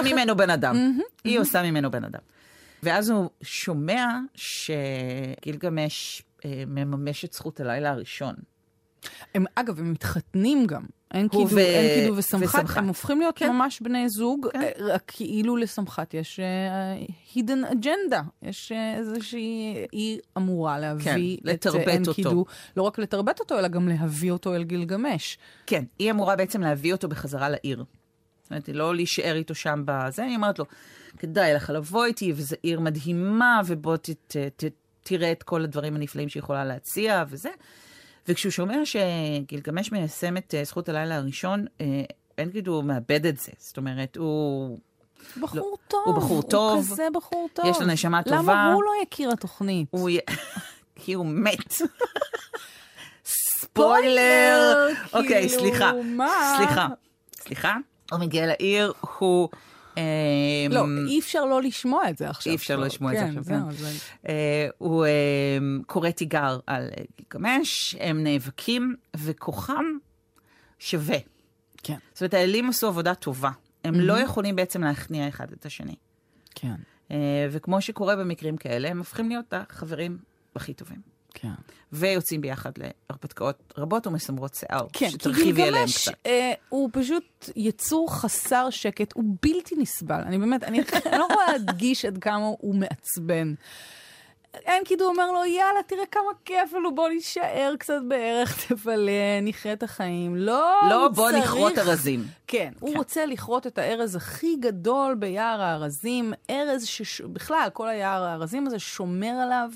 ממנו 0.04 0.36
בן 0.36 0.50
אדם. 0.50 0.76
היא 1.24 1.40
עושה 1.40 1.64
ממנו 1.64 1.92
בן 1.92 2.04
אדם. 2.04 2.22
ואז 2.84 3.10
הוא 3.10 3.30
שומע 3.42 4.06
שגילגמש 4.36 6.24
אה, 6.46 6.64
מממש 6.68 7.26
את 7.26 7.34
זכות 7.34 7.60
הלילה 7.60 7.92
הראשון. 7.92 8.36
הם, 9.36 9.46
אגב, 9.56 9.80
הם 9.80 9.92
מתחתנים 9.92 10.68
גם. 10.68 10.84
אין 11.14 11.28
קידו, 11.28 11.48
ו- 11.50 11.58
אין 11.58 12.02
קידו 12.02 12.18
וסמחת, 12.18 12.60
וסמחת. 12.60 12.78
הם 12.78 12.88
הופכים 12.88 13.20
להיות 13.20 13.38
כן. 13.38 13.50
ממש 13.50 13.82
בני 13.82 14.10
זוג, 14.10 14.48
כן. 14.54 14.62
אה, 14.62 14.72
רק 14.80 15.12
כאילו 15.16 15.58
לסמחת 15.58 16.14
יש 16.14 16.40
uh, 16.40 17.36
hidden 17.36 17.74
agenda, 17.74 18.18
יש 18.42 18.72
uh, 18.72 18.98
איזושהי, 18.98 19.86
היא 19.92 20.20
אמורה 20.38 20.80
להביא 20.80 21.38
כן, 21.44 21.52
את 21.54 21.68
אה, 21.68 21.72
אותו. 21.72 21.92
אנקידו, 21.92 22.46
לא 22.78 22.84
רק 22.84 23.00
לתרבט 23.00 23.40
אותו, 23.40 23.60
אלא 23.60 23.68
גם 23.68 23.88
להביא 23.88 24.32
אותו 24.32 24.56
אל 24.56 24.64
גילגמש. 24.64 25.38
כן, 25.66 25.84
היא 26.00 26.12
אמורה 26.12 26.36
בעצם 26.36 26.62
להביא 26.62 26.94
אותו 26.94 27.08
בחזרה 27.10 27.50
לעיר. 27.50 27.84
זאת 28.44 28.52
אומרת, 28.52 28.70
לא 28.74 28.96
להישאר 28.96 29.36
איתו 29.36 29.56
שם 29.56 29.84
בזה, 29.86 30.24
היא 30.24 30.36
אומרת 30.36 30.60
לו, 30.60 30.66
כדאי 31.18 31.54
לך 31.54 31.70
לבוא 31.70 32.06
איתי, 32.06 32.34
וזו 32.36 32.56
עיר 32.62 32.80
מדהימה, 32.80 33.62
ובוא 33.66 33.98
ת, 33.98 34.10
ת, 34.10 34.38
ת, 34.38 34.64
תראה 35.04 35.32
את 35.32 35.44
כל 35.44 35.64
הדברים 35.64 35.96
הנפלאים 35.96 36.30
שהיא 36.30 36.44
יכולה 36.44 36.66
להציע, 36.66 37.24
וזה. 37.30 37.50
וכשהוא 38.28 38.52
שומע 38.52 38.76
שגילגמש 38.86 39.92
מיישם 39.92 40.38
את 40.38 40.56
אה, 40.58 40.64
זכות 40.64 40.90
הלילה 40.90 41.16
הראשון, 41.16 41.66
אה, 41.82 41.86
אנקיד 42.40 42.68
הוא 42.68 42.84
מאבד 42.84 43.26
את 43.26 43.38
זה. 43.38 43.52
זאת 43.58 43.78
אומרת, 43.78 44.18
הוא... 44.18 44.80
בחור 45.42 45.78
טוב. 45.88 46.04
הוא 46.06 46.16
בחור 46.16 46.42
טוב. 46.42 46.74
הוא 46.74 46.84
כזה 46.84 47.08
בחור 47.14 47.48
טוב. 47.54 47.66
יש 47.66 47.80
לו 47.80 47.88
נשמה 47.88 48.24
טובה. 48.24 48.38
למה 48.38 48.74
הוא 48.74 48.84
לא 48.84 48.92
יכיר 49.04 49.32
התוכנית? 49.32 49.88
הוא... 49.92 50.10
כי 50.96 51.14
הוא 51.14 51.26
מת. 51.26 51.74
ספוילר! 53.26 54.88
אוקיי, 55.14 55.50
כאילו, 55.50 55.62
סליחה. 55.62 55.92
מה? 56.06 56.56
סליחה. 56.58 56.88
סליחה. 57.36 57.78
הוא 58.12 58.20
מגיע 58.20 58.46
לעיר, 58.48 58.94
הוא... 59.18 59.50
אמ, 59.98 60.02
לא, 60.72 60.86
אי 61.08 61.20
אפשר 61.20 61.46
לא 61.46 61.62
לשמוע 61.62 62.10
את 62.10 62.18
זה 62.18 62.30
עכשיו. 62.30 62.52
אי 62.52 62.56
אפשר 62.56 62.76
לא 62.78 62.86
לשמוע 62.86 63.12
את 63.14 63.18
זה 63.18 63.26
עכשיו, 63.26 63.44
כן. 63.44 63.50
כן. 63.50 63.60
זהו, 63.60 63.72
זה- 63.72 63.98
אה, 64.30 64.68
הוא 64.78 65.06
אמ, 65.58 65.82
קורא 65.88 66.10
תיגר 66.10 66.60
על 66.68 66.90
אה, 66.98 67.04
גילגמש, 67.18 67.96
הם 68.00 68.24
נאבקים, 68.24 68.96
וכוחם 69.18 69.84
שווה. 70.80 71.18
כן, 71.84 71.98
זאת 72.14 72.22
אומרת, 72.22 72.34
האלים 72.34 72.70
עשו 72.70 72.88
עבודה 72.88 73.16
טובה. 73.16 73.52
הם 73.84 73.96
לא 74.00 74.20
יכולים 74.20 74.56
בעצם 74.56 74.84
להכניע 74.84 75.28
אחד 75.28 75.52
את 75.52 75.66
השני. 75.66 75.96
כן, 76.56 76.76
אה, 77.12 77.18
וכמו 77.52 77.82
שקורה 77.82 78.16
במקרים 78.16 78.58
כאלה, 78.58 78.90
הם 78.90 78.98
הופכים 78.98 79.30
להיות 79.30 79.54
החברים 79.54 80.18
הכי 80.56 80.74
טובים. 80.74 81.02
כן. 81.42 81.50
ויוצאים 81.92 82.42
ביחד 82.42 82.72
להרפתקאות 82.78 83.74
רבות 83.78 84.08
ומסמרות 84.08 84.56
שיער. 84.56 84.88
כן, 84.94 85.10
שתרחיבי 85.10 85.64
גילגמש 85.64 86.08
קצת. 86.08 86.18
אה, 86.26 86.54
הוא 86.70 86.90
פשוט 86.94 87.50
יצור 87.56 88.14
חסר 88.14 88.70
שקט, 88.70 89.14
הוא 89.14 89.24
בלתי 89.42 89.76
נסבל. 89.78 90.22
אני 90.26 90.38
באמת, 90.38 90.64
אני, 90.64 90.80
אני 91.06 91.18
לא 91.18 91.28
יכולה 91.32 91.48
להדגיש 91.52 92.06
עד 92.06 92.18
כמה 92.18 92.46
הוא 92.60 92.76
מעצבן. 92.76 93.54
כאילו 94.86 95.06
אומר 95.06 95.32
לו, 95.32 95.46
יאללה, 95.46 95.84
תראה 95.88 96.06
כמה 96.12 96.32
כיף 96.46 96.74
לנו, 96.74 96.96
בוא 96.96 97.10
נישאר 97.10 97.74
קצת 97.80 98.02
בערך, 98.08 98.58
תבלה, 98.68 99.42
נחיה 99.42 99.74
את 99.74 99.84
החיים. 99.84 100.36
לא, 100.36 100.72
לא, 100.90 101.06
הוא 101.06 101.16
בוא 101.16 101.32
צריך... 101.32 101.44
נכרות 101.44 101.78
ארזים. 101.78 102.24
כן, 102.48 102.74
הוא 102.80 102.92
כן. 102.92 102.98
רוצה 102.98 103.26
לכרות 103.26 103.68
את 103.68 103.78
הארז 103.78 104.16
הכי 104.16 104.56
גדול 104.56 105.16
ביער 105.16 105.62
הארזים, 105.62 106.34
ארז 106.50 106.86
שבכלל, 106.86 107.68
כל 107.74 107.90
היער 107.90 108.24
הארזים 108.24 108.68
הזה 108.68 108.80
שומר 108.80 109.34
עליו, 109.44 109.70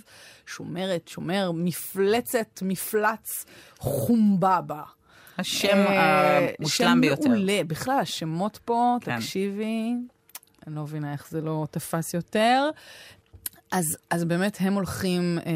שומרת, 0.46 1.08
שומר, 1.08 1.52
מפלצת, 1.54 2.60
מפלץ, 2.62 3.46
חומבבא. 3.80 4.84
השם 5.38 5.78
אה, 5.78 6.50
המושלם 6.60 6.88
שם 6.88 7.02
ביותר. 7.02 7.30
מעולה. 7.30 7.62
בכלל, 7.68 8.00
השמות 8.00 8.60
פה, 8.66 8.98
כן. 9.02 9.20
תקשיבי, 9.20 9.94
אני 10.68 10.76
לא 10.76 10.82
מבינה 10.82 11.14
איך 11.14 11.30
זה 11.30 11.42
לא 11.42 11.68
תפס 11.72 12.14
יותר. 12.14 12.70
אז, 13.74 13.98
אז 14.10 14.24
באמת 14.24 14.58
הם 14.60 14.74
הולכים 14.74 15.40
אה, 15.46 15.52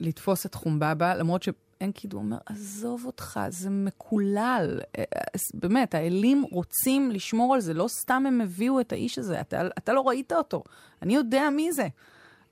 לתפוס 0.00 0.46
את 0.46 0.54
חומבבא, 0.54 1.14
למרות 1.14 1.42
שאנקידו 1.42 2.16
אומר, 2.16 2.36
עזוב 2.46 3.02
אותך, 3.06 3.40
זה 3.48 3.70
מקולל. 3.70 4.80
אה, 4.98 5.04
אז 5.34 5.40
באמת, 5.54 5.94
האלים 5.94 6.44
רוצים 6.50 7.10
לשמור 7.10 7.54
על 7.54 7.60
זה, 7.60 7.74
לא 7.74 7.86
סתם 7.88 8.24
הם 8.26 8.40
הביאו 8.40 8.80
את 8.80 8.92
האיש 8.92 9.18
הזה, 9.18 9.40
אתה, 9.40 9.66
אתה 9.78 9.92
לא 9.92 10.00
ראית 10.08 10.32
אותו, 10.32 10.62
אני 11.02 11.14
יודע 11.14 11.50
מי 11.50 11.72
זה, 11.72 11.86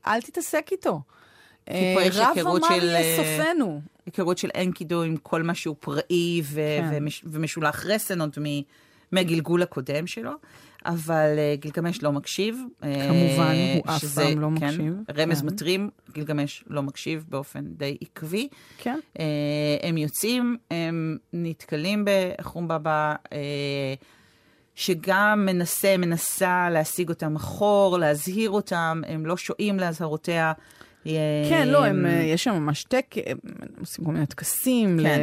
אל 0.07 0.21
תתעסק 0.21 0.69
איתו. 0.73 1.01
כי 1.67 1.73
פה 1.97 2.03
יש 2.03 2.17
רב 2.17 2.33
היכרות 2.37 2.63
של, 2.69 2.89
אה, 2.95 3.17
סופנו. 3.39 3.81
היכרות 4.07 4.39
של 4.39 4.51
אנקידו 4.61 5.03
עם 5.03 5.17
כל 5.17 5.43
מה 5.43 5.55
שהוא 5.55 5.77
פראי 5.81 6.43
ו- 6.45 6.61
כן. 6.81 6.89
ומש- 6.93 7.23
ומשולח 7.27 7.87
רסן 7.87 8.21
עוד 8.21 8.37
מ- 8.41 8.63
מהגלגול 9.13 9.63
הקודם 9.63 10.07
שלו, 10.07 10.31
אבל 10.87 11.35
אה, 11.39 11.55
גילגמש 11.57 12.03
לא 12.03 12.13
מקשיב. 12.13 12.59
אה, 12.83 12.95
כמובן, 13.09 13.55
הוא 13.75 13.95
אף 13.95 14.01
שזה- 14.01 14.23
פעם 14.23 14.41
לא 14.41 14.49
כן, 14.59 14.67
מקשיב. 14.67 14.95
רמז 15.17 15.41
כן. 15.41 15.47
מטרים, 15.47 15.91
גילגמש 16.13 16.65
לא 16.67 16.83
מקשיב 16.83 17.25
באופן 17.29 17.65
די 17.67 17.97
עקבי. 18.01 18.49
כן. 18.79 18.99
אה, 19.19 19.25
הם 19.83 19.97
יוצאים, 19.99 20.57
הם 20.71 21.17
נתקלים 21.33 22.05
בחומבבא, 22.41 23.15
שגם 24.75 25.43
מנסה, 25.47 25.97
מנסה 25.97 26.69
להשיג 26.71 27.09
אותם 27.09 27.37
אחור, 27.37 27.99
להזהיר 27.99 28.51
אותם, 28.51 29.03
הם 29.07 29.27
לא 29.27 29.37
שועים 29.37 29.79
לאזהרותיה. 29.81 30.53
אה, 31.07 31.47
כן, 31.49 31.69
לא, 31.69 31.85
הם, 31.85 32.07
אה, 32.07 32.13
יש 32.13 32.45
שם 32.45 32.55
ממש 32.55 32.85
טק, 32.85 33.15
הם 33.27 33.39
עושים 33.81 34.05
כל 34.05 34.13
מיני 34.13 34.27
טקסים. 34.27 34.99
כן. 35.03 35.21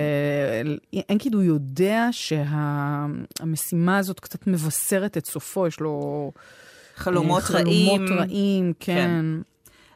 אין 1.10 1.20
כאילו 1.20 1.44
יודע 1.44 2.08
שהמשימה 2.12 3.98
הזאת 3.98 4.20
קצת 4.20 4.48
מבשרת 4.48 5.18
את 5.18 5.26
סופו, 5.26 5.68
יש 5.68 5.80
לו... 5.80 6.32
חלומות 7.02 7.44
אה, 7.44 7.56
רעים. 7.56 7.98
חלומות 7.98 8.20
רעים, 8.20 8.74
כן. 8.80 8.96
כן. 8.96 9.26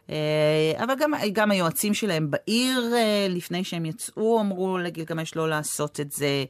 אה, 0.09 0.83
אבל 0.83 0.93
גם, 0.99 1.11
גם 1.33 1.51
היועצים 1.51 1.93
שלהם 1.93 2.31
בעיר, 2.31 2.93
אה, 2.95 3.27
לפני 3.29 3.63
שהם 3.63 3.85
יצאו, 3.85 4.39
אמרו 4.41 4.77
לגילגמש 4.77 5.35
לא 5.35 5.49
לעשות 5.49 5.99
את 5.99 6.11
זה. 6.11 6.43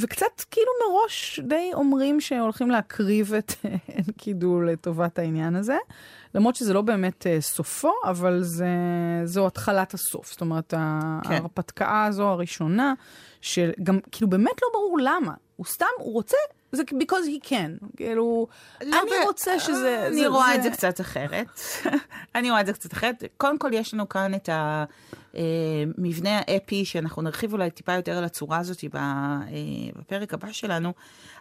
וקצת 0.00 0.44
כאילו 0.50 0.70
מראש 0.88 1.40
די 1.48 1.70
אומרים 1.74 2.20
שהולכים 2.20 2.70
להקריב 2.70 3.34
את 3.34 3.52
אנקידו 3.98 4.60
לטובת 4.60 5.18
העניין 5.18 5.56
הזה. 5.56 5.76
למרות 6.34 6.56
שזה 6.56 6.72
לא 6.74 6.82
באמת 6.82 7.26
אה, 7.26 7.40
סופו, 7.40 7.92
אבל 8.04 8.42
זה, 8.42 8.66
זו 9.24 9.46
התחלת 9.46 9.94
הסוף. 9.94 10.30
זאת 10.30 10.40
אומרת, 10.40 10.70
כן. 10.70 11.32
ההרפתקה 11.32 12.04
הזו 12.04 12.28
הראשונה, 12.28 12.94
שגם 13.40 13.98
כאילו 14.12 14.30
באמת 14.30 14.62
לא 14.62 14.68
ברור 14.72 14.98
למה. 15.02 15.34
הוא 15.56 15.66
סתם, 15.66 15.86
הוא 15.98 16.12
רוצה, 16.12 16.36
זה 16.72 16.82
because 16.82 17.44
he 17.44 17.48
can. 17.48 17.86
כאילו, 17.96 18.46
אני 18.80 18.90
ב- 18.90 19.26
רוצה 19.26 19.60
שזה... 19.60 20.04
אני 20.06 20.16
זה- 20.20 20.28
רואה 20.28 20.54
את 20.54 20.62
זה 20.62 20.70
קצת 20.70 21.00
אחרת. 21.00 21.46
אני 22.34 22.50
רואה 22.50 22.60
את 22.60 22.66
זה 22.66 22.72
קצת 22.72 22.92
אחרת. 22.92 23.24
קודם 23.36 23.58
כל, 23.58 23.70
יש 23.72 23.94
לנו 23.94 24.08
כאן 24.08 24.34
את 24.34 24.48
המבנה 25.34 26.40
האפי, 26.46 26.84
שאנחנו 26.84 27.22
נרחיב 27.22 27.52
אולי 27.52 27.70
טיפה 27.70 27.92
יותר 27.92 28.18
על 28.18 28.24
הצורה 28.24 28.58
הזאת 28.58 28.84
אה, 28.94 29.50
בפרק 29.96 30.34
הבא 30.34 30.52
שלנו, 30.52 30.92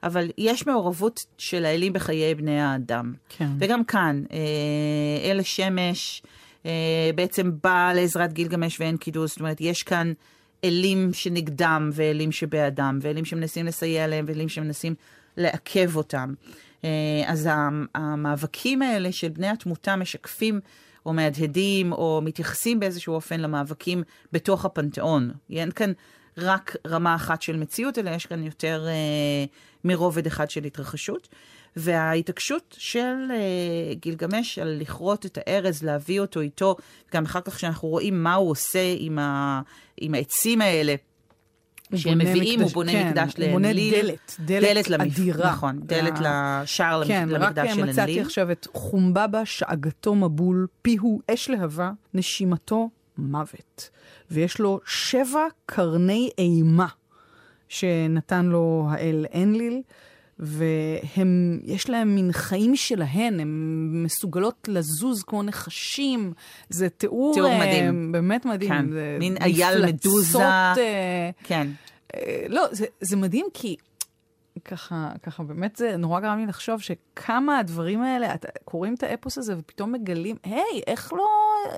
אבל 0.03 0.29
יש 0.38 0.67
מעורבות 0.67 1.25
של 1.38 1.65
האלים 1.65 1.93
בחיי 1.93 2.36
בני 2.36 2.62
האדם. 2.62 3.13
כן. 3.29 3.48
וגם 3.60 3.84
כאן, 3.84 4.24
אה, 4.31 5.31
אל 5.31 5.39
השמש 5.39 6.22
אה, 6.65 6.72
בעצם 7.15 7.51
בא 7.63 7.91
לעזרת 7.96 8.34
גילגמש 8.34 8.79
ואנקידוס, 8.79 9.31
זאת 9.31 9.39
אומרת, 9.39 9.62
יש 9.62 9.84
כאן 9.84 10.13
אלים 10.64 11.14
שנגדם 11.14 11.90
ואלים 11.94 12.32
שבעדם, 12.32 13.00
ואלים 13.02 13.26
שמנסים 13.26 13.66
לסייע 13.66 14.08
להם 14.08 14.26
ואלים 14.28 14.50
שמנסים 14.50 14.96
לעכב 15.38 15.96
אותם. 15.96 16.34
אה, 16.84 16.90
אז 17.26 17.50
המאבקים 17.96 18.82
האלה 18.82 19.12
של 19.12 19.30
בני 19.30 19.48
התמותה 19.48 19.96
משקפים 19.96 20.60
או 21.06 21.14
מהדהדים, 21.14 21.92
או 21.92 22.22
מתייחסים 22.24 22.80
באיזשהו 22.80 23.14
אופן 23.14 23.40
למאבקים 23.40 24.04
בתוך 24.32 24.66
הפנתיאון. 24.66 25.32
אין 25.50 25.72
כאן 25.72 25.92
רק 26.38 26.76
רמה 26.88 27.16
אחת 27.16 27.42
של 27.42 27.58
מציאות, 27.58 27.98
אלא 27.98 28.10
יש 28.10 28.26
כאן 28.26 28.44
יותר 28.44 28.86
אה, 28.88 29.46
מרובד 29.84 30.28
אחד 30.28 30.50
של 30.50 30.64
התרחשות. 30.64 31.28
וההתעקשות 31.76 32.76
של 32.78 33.16
אה, 33.32 33.94
גילגמש 33.94 34.60
על 34.60 34.78
לכרות 34.82 35.26
את 35.26 35.38
הארז, 35.42 35.84
להביא 35.84 36.20
אותו 36.20 36.42
איתו, 36.42 36.76
גם 37.14 37.26
אחר 37.26 37.42
כך 37.42 37.56
כשאנחנו 37.56 37.88
רואים 37.88 38.24
מה 38.24 38.34
הוא 38.36 38.52
עושה 38.52 38.94
עם, 38.98 39.20
ה, 39.20 39.62
עם 39.98 40.14
העצים 40.14 40.62
האלה, 40.62 40.96
שהם 41.96 42.18
מביאים, 42.18 42.62
הוא 42.62 42.70
בונה 42.72 42.92
כן, 42.92 43.08
מקדש 43.08 43.34
הוא 43.38 43.52
בונה 43.52 43.68
לאנליל. 43.74 43.94
דלת, 44.02 44.36
דלת 44.40 44.88
למפ- 44.90 45.02
אדירה. 45.02 45.52
נכון, 45.52 45.80
דלת 45.84 46.14
לשער 46.20 47.06
כן, 47.08 47.30
למקדש 47.30 47.68
רק 47.70 47.76
של 47.76 47.84
מצאתי 47.86 48.02
אנליל. 48.12 48.22
עכשיו 48.26 48.52
את 48.52 48.68
חומבבא, 48.74 49.46
שאגתו 49.46 50.16
מבול, 50.16 50.68
פיהו 50.82 51.22
אש 51.34 51.50
להבה, 51.50 51.92
נשימתו 52.14 52.90
מוות. 53.18 53.90
ויש 54.32 54.60
לו 54.60 54.80
שבע 54.86 55.46
קרני 55.66 56.30
אימה 56.38 56.88
שנתן 57.70 58.46
לו 58.46 58.88
האל 58.90 59.26
אנליל, 59.36 59.82
והם, 60.39 61.60
יש 61.63 61.89
להם 61.89 62.15
מין 62.15 62.32
חיים 62.32 62.75
שלהן, 62.75 63.39
הן 63.39 63.89
מסוגלות 64.03 64.70
לזוז 64.72 65.24
כמו 65.24 65.44
נחשים. 65.44 66.34
זה 66.70 66.89
תיאור, 66.89 67.34
תיאור 67.34 67.51
אה, 67.51 67.60
מדהים. 67.60 68.12
באמת 68.12 68.46
מדהים. 68.46 68.70
כן, 68.70 68.91
זה 68.91 69.17
מין 69.20 69.38
אייל 69.38 69.86
מדוזה. 69.86 70.46
אה, 70.46 71.29
כן. 71.44 71.67
אה, 72.15 72.46
לא, 72.50 72.65
זה, 72.72 72.86
זה 73.01 73.15
מדהים 73.15 73.46
כי 73.53 73.75
ככה, 74.65 75.12
ככה 75.24 75.44
באמת 75.44 75.75
זה 75.75 75.98
נורא 75.98 76.20
גרם 76.20 76.38
לי 76.38 76.46
לחשוב 76.46 76.82
שכמה 76.82 77.60
הדברים 77.60 78.01
האלה, 78.01 78.34
את, 78.34 78.46
קוראים 78.65 78.94
את 78.94 79.03
האפוס 79.03 79.38
הזה 79.38 79.56
ופתאום 79.58 79.91
מגלים, 79.91 80.36
היי, 80.44 80.82
איך 80.88 81.13
לא, 81.13 81.27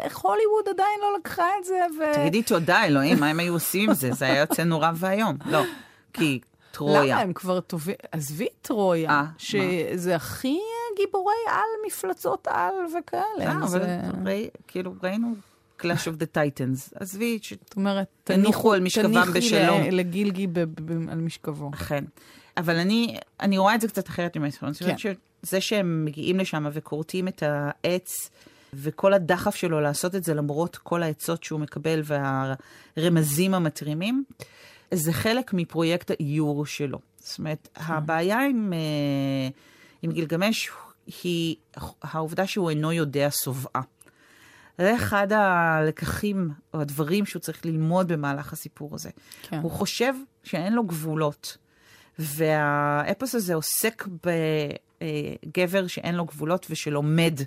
איך 0.04 0.18
הוליווד 0.18 0.66
עדיין 0.70 1.00
לא 1.02 1.18
לקחה 1.20 1.48
את 1.60 1.66
זה? 1.66 1.80
ו... 2.00 2.14
תגידי 2.14 2.44
תודה, 2.44 2.86
אלוהים, 2.86 3.20
מה 3.20 3.28
הם 3.28 3.40
היו 3.40 3.54
עושים 3.54 3.90
עם 3.90 3.96
זה? 3.96 4.12
זה 4.12 4.26
היה 4.26 4.40
יוצא 4.40 4.64
נורא 4.64 4.92
ואיום. 4.96 5.38
לא, 5.46 5.64
כי 6.14 6.40
טרויה. 6.72 7.02
למה 7.04 7.20
הם 7.22 7.34
כבר 7.34 7.60
טובים? 7.60 7.96
עזבי 8.12 8.48
טרויה, 8.62 9.10
אה, 9.10 9.26
שזה 9.38 10.16
הכי 10.16 10.60
גיבורי 10.98 11.34
על, 11.48 11.88
מפלצות 11.88 12.48
על 12.48 12.74
וכאלה. 13.00 13.24
אה, 13.52 13.58
אבל 13.58 13.68
זה- 13.68 14.00
ראי- 14.26 14.50
כאילו, 14.68 14.94
ראינו 15.04 15.34
Clash 15.82 15.84
of 16.08 16.22
the 16.22 16.38
Titans. 16.38 16.92
עזבי, 17.00 17.40
זאת 17.50 17.76
אומרת, 17.76 18.08
תניחו 18.24 18.74
על 18.74 18.80
משכבם 18.80 19.14
תניחי 19.14 19.32
בשלום. 19.40 19.82
ל- 19.82 19.96
לגילגי 19.96 20.48
ב- 20.48 20.60
ב- 20.60 21.10
על 21.10 21.18
משכבו. 21.18 21.72
אכן. 21.74 22.04
אבל 22.58 22.76
אני, 22.76 23.18
אני 23.40 23.58
רואה 23.58 23.76
את 23.76 23.82
זה 23.82 23.88
קצת 23.88 24.08
אחרת. 24.08 24.38
אני 24.38 24.52
כן. 24.52 24.74
חושבת 24.74 24.96
שזה 25.00 25.62
שהם 25.62 26.06
מגיעים 26.06 26.40
לשם 26.40 26.66
וכורתים 26.74 27.28
את 27.28 27.44
העץ, 27.46 28.30
וכל 28.74 29.14
הדחף 29.14 29.56
שלו 29.56 29.82
לעשות 29.82 30.16
את 30.16 30.24
זה 30.24 30.34
למרות 30.34 30.76
כל 30.76 31.04
העצות 31.04 31.44
שהוא 31.44 31.60
מקבל 31.60 32.02
והרמזים 32.98 33.54
המתרימים, 33.54 34.24
זה 34.94 35.14
חלק 35.14 35.54
מפרויקט 35.54 36.12
האיור 36.12 36.66
שלו. 36.66 37.00
זאת 37.18 37.40
אומרת, 37.40 37.70
הבעיה 37.76 38.40
עם, 38.46 38.74
אה, 38.74 39.50
עם 40.02 40.12
גילגמש 40.12 40.70
היא 41.24 41.56
העובדה 42.02 42.48
שהוא 42.48 42.70
אינו 42.70 42.92
יודע 42.92 43.28
שובעה. 43.32 43.82
זה 44.78 44.96
אחד 44.96 45.34
הלקחים 45.34 46.50
או 46.74 46.82
הדברים 46.82 47.26
שהוא 47.26 47.40
צריך 47.40 47.66
ללמוד 47.66 48.08
במהלך 48.12 48.54
הסיפור 48.54 48.96
הזה. 48.96 49.10
כן. 49.42 49.60
הוא 49.60 49.72
חושב 49.72 50.14
שאין 50.44 50.74
לו 50.74 50.84
גבולות, 50.84 51.58
והאפוס 52.20 53.36
הזה 53.36 53.54
עוסק 53.56 54.08
בגבר 55.04 55.88
שאין 55.88 56.16
לו 56.16 56.26
גבולות 56.26 56.68
ושלומד 56.70 57.40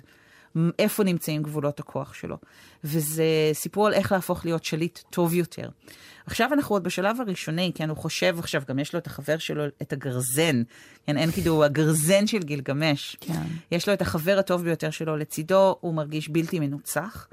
איפה 0.79 1.03
נמצאים 1.03 1.43
גבולות 1.43 1.79
הכוח 1.79 2.13
שלו. 2.13 2.37
וזה 2.83 3.23
סיפור 3.53 3.87
על 3.87 3.93
איך 3.93 4.11
להפוך 4.11 4.45
להיות 4.45 4.63
שליט 4.63 4.99
טוב 5.09 5.33
יותר. 5.33 5.69
עכשיו 6.25 6.49
אנחנו 6.53 6.75
עוד 6.75 6.83
בשלב 6.83 7.21
הראשוני, 7.21 7.71
כן, 7.75 7.89
הוא 7.89 7.97
חושב 7.97 8.35
עכשיו, 8.39 8.61
גם 8.67 8.79
יש 8.79 8.93
לו 8.93 8.99
את 8.99 9.07
החבר 9.07 9.37
שלו, 9.37 9.63
את 9.81 9.93
הגרזן, 9.93 10.63
כן, 11.05 11.17
אין 11.17 11.31
כאילו, 11.31 11.63
הגרזן 11.63 12.27
של 12.27 12.39
גילגמש. 12.39 13.17
כן. 13.19 13.41
יש 13.71 13.87
לו 13.87 13.93
את 13.93 14.01
החבר 14.01 14.39
הטוב 14.39 14.63
ביותר 14.63 14.89
שלו 14.89 15.17
לצידו, 15.17 15.75
הוא 15.81 15.93
מרגיש 15.93 16.29
בלתי 16.29 16.59
מנוצח, 16.59 17.27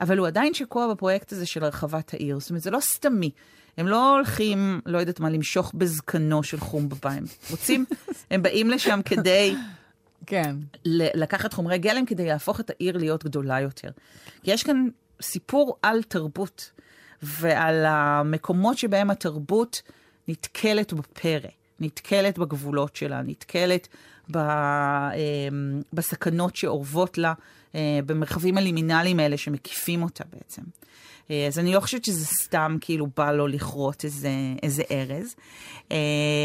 אבל 0.00 0.18
הוא 0.18 0.26
עדיין 0.26 0.54
שקוע 0.54 0.94
בפרויקט 0.94 1.32
הזה 1.32 1.46
של 1.46 1.64
הרחבת 1.64 2.14
העיר. 2.14 2.40
זאת 2.40 2.50
אומרת, 2.50 2.62
זה 2.62 2.70
לא 2.70 2.80
סתמי. 2.80 3.30
הם 3.76 3.88
לא 3.88 4.16
הולכים, 4.16 4.80
לא 4.86 4.98
יודעת 4.98 5.20
מה, 5.20 5.30
למשוך 5.30 5.72
בזקנו 5.74 6.42
של 6.42 6.60
חומבבא. 6.60 7.10
הם 7.10 7.24
רוצים, 7.50 7.84
הם 8.30 8.42
באים 8.42 8.70
לשם 8.70 9.00
כדי 9.04 9.54
כן. 10.26 10.56
לקחת 11.14 11.52
חומרי 11.52 11.78
גלם 11.78 12.06
כדי 12.06 12.26
להפוך 12.26 12.60
את 12.60 12.70
העיר 12.70 12.96
להיות 12.96 13.24
גדולה 13.24 13.60
יותר. 13.60 13.90
כי 14.42 14.50
יש 14.50 14.62
כאן 14.62 14.88
סיפור 15.22 15.76
על 15.82 16.02
תרבות, 16.02 16.70
ועל 17.22 17.84
המקומות 17.86 18.78
שבהם 18.78 19.10
התרבות 19.10 19.82
נתקלת 20.28 20.92
בפרא, 20.92 21.50
נתקלת 21.80 22.38
בגבולות 22.38 22.96
שלה, 22.96 23.22
נתקלת 23.22 23.88
ב, 24.30 24.36
אה, 24.36 25.12
בסכנות 25.92 26.56
שאורבות 26.56 27.18
לה, 27.18 27.32
אה, 27.74 27.98
במרחבים 28.06 28.58
הלימינליים 28.58 29.20
האלה 29.20 29.36
שמקיפים 29.36 30.02
אותה 30.02 30.24
בעצם. 30.32 30.62
אה, 31.30 31.46
אז 31.46 31.58
אני 31.58 31.74
לא 31.74 31.80
חושבת 31.80 32.04
שזה 32.04 32.26
סתם 32.26 32.76
כאילו 32.80 33.06
בא 33.16 33.32
לו 33.32 33.46
לכרות 33.46 34.04
איזה, 34.04 34.30
איזה 34.62 34.82
ארז, 34.90 35.34
אה, 35.92 35.96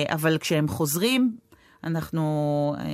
אבל 0.09 0.37
כשהם 0.37 0.67
חוזרים, 0.67 1.37
אנחנו 1.83 2.75
אה, 2.79 2.85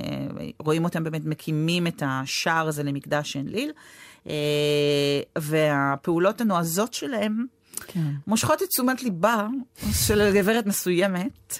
רואים 0.58 0.84
אותם 0.84 1.04
באמת 1.04 1.24
מקימים 1.24 1.86
את 1.86 2.02
השער 2.06 2.68
הזה 2.68 2.82
למקדש 2.82 3.36
אנליל, 3.36 3.72
אה, 4.26 4.32
והפעולות 5.38 6.40
הנועזות 6.40 6.94
שלהם 6.94 7.46
כן. 7.86 8.10
מושכות 8.26 8.62
את 8.62 8.68
תשומת 8.68 9.02
ליבה 9.02 9.46
של 9.92 10.32
גברת 10.34 10.66
מסוימת, 10.66 11.58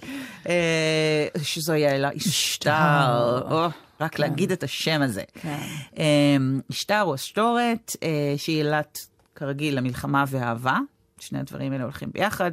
אה, 0.49 1.27
שזו 1.43 1.75
יעלה 1.75 2.11
אשתר, 2.17 3.71
רק 4.01 4.19
להגיד 4.19 4.53
את 4.53 4.63
השם 4.63 5.03
הזה. 5.03 5.23
כן. 5.35 5.67
אשתר 6.71 7.03
או 7.03 7.15
אשתורת, 7.15 7.97
שהיא 8.37 8.61
ילת, 8.61 8.99
כרגיל, 9.35 9.77
למלחמה 9.77 10.25
ואהבה. 10.29 10.79
שני 11.21 11.39
הדברים 11.39 11.73
האלה 11.73 11.85
הולכים 11.85 12.11
ביחד. 12.13 12.51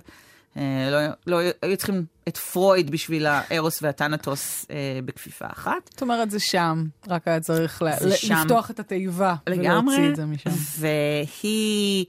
אה, 0.57 0.61
לא, 0.91 0.99
לא 1.27 1.51
היו 1.61 1.77
צריכים 1.77 2.05
את 2.27 2.37
פרויד 2.37 2.91
בשביל 2.91 3.25
הארוס 3.25 3.79
והטנטוס 3.81 4.65
אה, 4.71 4.75
בכפיפה 5.05 5.45
אחת. 5.47 5.89
זאת 5.89 6.01
אומרת, 6.01 6.31
זה 6.31 6.39
שם, 6.39 6.83
רק 7.07 7.27
היה 7.27 7.39
צריך 7.39 7.81
ל- 7.81 7.99
זה 7.99 8.09
ל- 8.09 8.15
שם. 8.15 8.35
לפתוח 8.43 8.71
את 8.71 8.79
התיבה 8.79 9.35
לגמרי, 9.47 9.95
ולהוציא 9.95 10.09
את 10.11 10.15
זה 10.15 10.25
משם. 10.25 10.49
והיא 10.79 12.05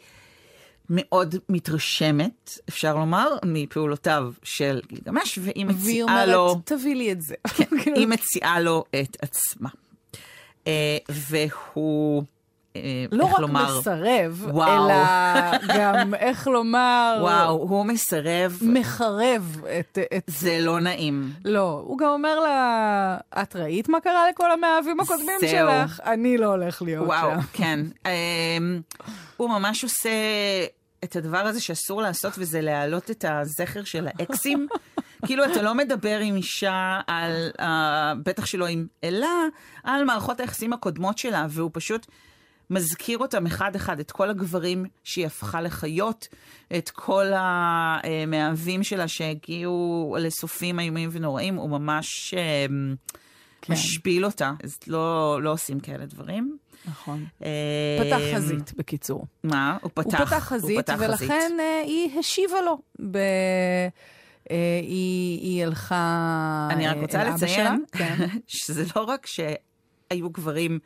מאוד 0.91 1.35
מתרשמת, 1.49 2.59
אפשר 2.69 2.97
לומר, 2.97 3.29
מפעולותיו 3.45 4.33
של 4.43 4.81
גילגמש, 4.89 5.39
והיא 5.39 5.53
והיא 5.55 5.67
מציעה 5.67 6.27
לו, 6.27 6.49
אומרת, 6.49 6.67
תביא 6.73 6.95
לי 6.95 7.13
את 7.13 7.23
זה. 7.23 7.35
כאילו, 7.83 7.97
היא 7.97 8.07
מציעה 8.07 8.61
לו 8.61 8.85
את 9.03 9.17
עצמה. 9.23 9.69
אה, 10.67 10.97
והוא, 11.09 12.23
לא 13.13 13.25
איך 13.25 13.35
רק 13.35 13.41
לומר, 13.41 13.79
מסרב, 13.79 14.47
וואו. 14.51 14.87
אלא 14.87 14.95
גם, 15.79 16.15
איך 16.27 16.47
לומר, 16.47 17.19
וואו, 17.21 17.53
הוא 17.55 17.87
מסרב, 17.87 18.59
מחרב 18.63 19.61
את... 19.81 19.99
את... 20.17 20.25
זה 20.27 20.59
לא 20.61 20.81
נעים. 20.81 21.33
לא, 21.45 21.83
הוא 21.87 21.99
גם 21.99 22.09
אומר 22.09 22.41
לה, 22.41 23.19
את 23.43 23.57
ראית 23.57 23.89
מה 23.89 24.01
קרה 24.01 24.29
לכל 24.31 24.53
המאהבים 24.53 25.01
הקודמים 25.01 25.39
זהו. 25.41 25.51
שלך? 25.51 26.01
אני 26.05 26.39
לא 26.39 26.47
הולך 26.47 26.83
להיות 26.83 27.07
וואו, 27.07 27.31
שם. 27.31 27.41
כן. 27.53 27.81
אמ, 28.07 28.81
הוא 29.37 29.51
ממש 29.51 29.85
עושה 29.85 30.11
את 31.05 31.17
הדבר 31.17 31.39
הזה 31.39 31.61
שאסור 31.61 32.03
לעשות, 32.03 32.33
וזה 32.39 32.61
להעלות 32.61 33.11
את 33.11 33.25
הזכר 33.29 33.85
של 33.85 34.09
האקסים. 34.09 34.67
כאילו, 35.27 35.45
אתה 35.45 35.63
לא 35.63 35.75
מדבר 35.75 36.19
עם 36.19 36.37
אישה 36.37 37.01
על, 37.07 37.51
uh, 37.61 37.65
בטח 38.23 38.47
שלא 38.47 38.67
עם 38.67 38.87
אלה, 39.05 39.43
על 39.85 40.05
מערכות 40.05 40.41
היחסים 40.41 40.73
הקודמות 40.73 41.19
שלה, 41.19 41.47
והוא 41.51 41.71
פשוט 41.73 42.07
מזכיר 42.71 43.19
אותם 43.19 43.47
אחד-אחד, 43.47 44.01
את 44.01 44.11
כל 44.11 44.31
הגברים 44.31 44.87
שהיא 45.05 45.27
הפכה 45.27 45.61
לחיות, 45.61 46.29
את 46.77 46.91
כל 46.91 47.27
המאהבים 47.37 48.83
שלה 48.83 49.09
שהגיעו 49.09 50.17
לסופים 50.21 50.81
איומים 50.81 51.09
ונוראים, 51.13 51.55
הוא 51.55 51.71
ממש 51.71 52.35
um, 52.35 52.97
כן. 53.63 53.73
משפיל 53.73 54.25
אותה. 54.25 54.53
אז 54.65 54.79
לא, 54.87 55.39
לא 55.43 55.53
עושים 55.53 55.81
כאלה 55.81 56.07
דברים. 56.07 56.57
נכון. 56.87 57.25
אה, 57.45 57.99
פתח 58.01 58.19
חזית, 58.35 58.73
בקיצור. 58.77 59.27
מה? 59.45 59.77
הוא 59.83 59.91
פתח. 59.95 60.19
הוא 60.19 60.27
פתח 60.27 60.39
חזית, 60.39 60.79
פתח 60.79 60.97
ולכן 60.99 61.53
אה, 61.61 61.83
היא 61.85 62.19
השיבה 62.19 62.61
לו. 62.61 62.79
ב... 63.11 63.17
אה, 64.51 64.81
היא, 64.83 65.41
היא 65.41 65.65
הלכה 65.65 66.69
אני 66.71 66.89
רק 66.89 66.97
אה, 66.97 67.01
רוצה 67.01 67.25
לציין. 67.25 67.85
כן. 67.93 68.27
שזה 68.47 68.85
לא 68.97 69.05
רק 69.05 69.27
שהיו 69.27 70.31
גברים 70.31 70.79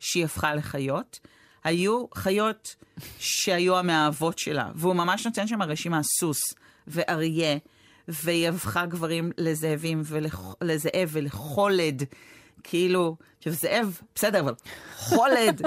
שהיא 0.00 0.24
הפכה 0.24 0.54
לחיות, 0.54 1.18
היו 1.64 2.04
חיות 2.14 2.76
שהיו 3.18 3.78
המאהבות 3.78 4.38
שלה, 4.38 4.70
והוא 4.74 4.94
ממש 4.94 5.26
נותן 5.26 5.46
שם 5.46 5.62
רשימה 5.62 6.02
סוס 6.02 6.54
ואריה, 6.86 7.56
והיא 8.08 8.48
הפכה 8.48 8.86
גברים 8.86 9.32
לזאבים 9.38 10.02
ולזאב 10.04 11.08
ולחולד. 11.08 12.02
כאילו, 12.62 13.16
עכשיו 13.38 13.52
זאב, 13.52 14.00
בסדר, 14.14 14.40
אבל 14.40 14.54
חולד. 14.96 15.62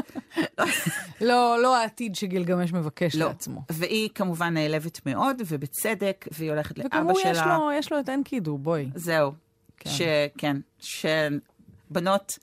לא, 1.21 1.57
לא 1.61 1.77
העתיד 1.77 2.15
שגילגמש 2.15 2.73
מבקש 2.73 3.15
לא. 3.15 3.25
לעצמו. 3.25 3.61
והיא 3.69 4.09
כמובן 4.15 4.53
נעלבת 4.53 5.05
מאוד, 5.05 5.41
ובצדק, 5.47 6.27
והיא 6.31 6.49
הולכת 6.49 6.77
לאבא 6.77 6.95
וגם 6.95 7.09
הוא 7.09 7.19
שלה. 7.19 7.31
יש 7.31 7.37
לו, 7.37 7.71
יש 7.73 7.91
לו 7.91 7.99
את 7.99 8.09
אנקידו, 8.09 8.57
בואי. 8.57 8.89
זהו. 8.95 9.31
כן. 9.77 9.89
שכן, 9.89 10.57
שבנות, 10.79 12.39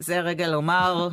זה 0.00 0.20
רגע 0.20 0.48
לומר, 0.48 1.08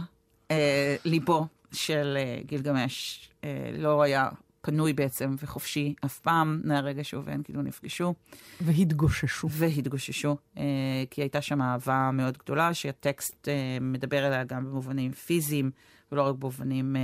אה, 0.51 0.95
ליבו 1.05 1.47
של 1.71 2.17
אה, 2.17 2.39
גילגמש 2.45 3.29
אה, 3.43 3.71
לא 3.77 4.01
היה 4.01 4.29
פנוי 4.61 4.93
בעצם 4.93 5.35
וחופשי 5.39 5.93
אף 6.05 6.19
פעם, 6.19 6.61
מהרגע 6.63 7.03
שהוא 7.03 7.23
ואנקידו 7.25 7.61
נפגשו 7.61 8.13
והתגוששו. 8.61 9.49
והתגוששו, 9.51 10.37
אה, 10.57 10.63
כי 11.11 11.21
הייתה 11.21 11.41
שם 11.41 11.61
אהבה 11.61 12.09
מאוד 12.13 12.37
גדולה, 12.37 12.73
שהטקסט 12.73 13.47
אה, 13.47 13.77
מדבר 13.81 14.25
עליה 14.25 14.43
גם 14.43 14.65
במובנים 14.65 15.11
פיזיים, 15.11 15.71
ולא 16.11 16.21
רק 16.21 16.35
במובנים 16.35 16.95
אה, 16.95 17.01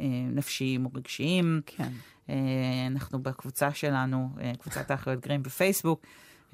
אה, 0.00 0.06
נפשיים 0.32 0.84
או 0.84 0.90
רגשיים. 0.94 1.60
כן. 1.66 1.92
אה, 2.30 2.34
אנחנו 2.86 3.22
בקבוצה 3.22 3.72
שלנו, 3.72 4.28
אה, 4.40 4.52
קבוצת 4.58 4.90
האחיות 4.90 5.20
גרים 5.20 5.42
בפייסבוק, 5.42 6.02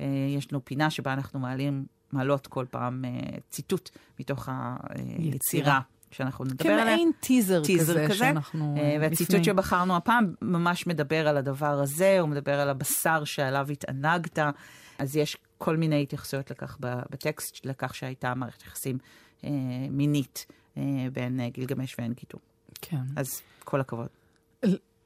אה, 0.00 0.06
יש 0.36 0.52
לנו 0.52 0.64
פינה 0.64 0.90
שבה 0.90 1.12
אנחנו 1.12 1.40
מעלים, 1.40 1.86
מעלות 2.12 2.46
כל 2.46 2.64
פעם 2.70 3.04
אה, 3.04 3.10
ציטוט 3.50 3.90
מתוך 4.20 4.48
היצירה 5.18 5.80
שאנחנו 6.10 6.44
נדבר 6.44 6.70
עליה. 6.70 6.84
כמעין 6.84 7.10
טיזר, 7.20 7.64
טיזר 7.64 7.92
כזה, 7.92 8.04
כזה. 8.04 8.14
שאנחנו... 8.14 8.74
אה, 8.78 8.82
אה, 8.82 8.96
והציטוט 9.00 9.30
לפני. 9.30 9.44
שבחרנו 9.44 9.96
הפעם 9.96 10.34
ממש 10.42 10.86
מדבר 10.86 11.28
על 11.28 11.36
הדבר 11.36 11.80
הזה, 11.80 12.20
הוא 12.20 12.28
מדבר 12.28 12.60
על 12.60 12.68
הבשר 12.68 13.24
שעליו 13.24 13.66
התענגת, 13.70 14.38
אז 14.98 15.16
יש 15.16 15.36
כל 15.58 15.76
מיני 15.76 16.02
התייחסויות 16.02 16.50
לכך 16.50 16.76
בטקסט, 16.80 17.66
לכך 17.66 17.94
שהייתה 17.94 18.34
מערכת 18.34 18.62
יחסים 18.62 18.98
אה, 19.44 19.50
מינית 19.90 20.46
אה, 20.76 20.82
בין 21.12 21.40
אה, 21.40 21.48
גילגמש 21.48 21.96
ואנקיטו. 21.98 22.38
כן. 22.80 22.96
אז 23.16 23.40
כל 23.64 23.80
הכבוד. 23.80 24.06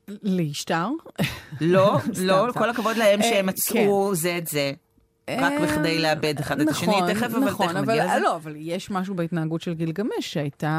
להשטר. 0.08 0.88
לא, 1.60 1.98
לא. 2.28 2.46
כל 2.52 2.70
הכבוד 2.70 2.96
להם 2.96 3.22
שהם 3.22 3.46
מצאו 3.46 4.14
זה 4.14 4.38
את 4.38 4.46
זה. 4.46 4.72
רק 5.30 5.52
אה, 5.52 5.62
בכדי 5.62 5.98
לאבד 5.98 6.38
אחד 6.40 6.60
את 6.60 6.68
השני, 6.68 6.88
נכון, 6.88 7.14
תכף, 7.14 7.22
אבל 7.26 7.38
נכון, 7.44 7.66
תכף 7.68 7.76
נגיע 7.76 8.04
לזה. 8.06 8.18
לא, 8.24 8.36
אבל 8.36 8.54
יש 8.58 8.90
משהו 8.90 9.14
בהתנהגות 9.14 9.60
של 9.60 9.74
גילגמש 9.74 10.08
שהייתה 10.20 10.70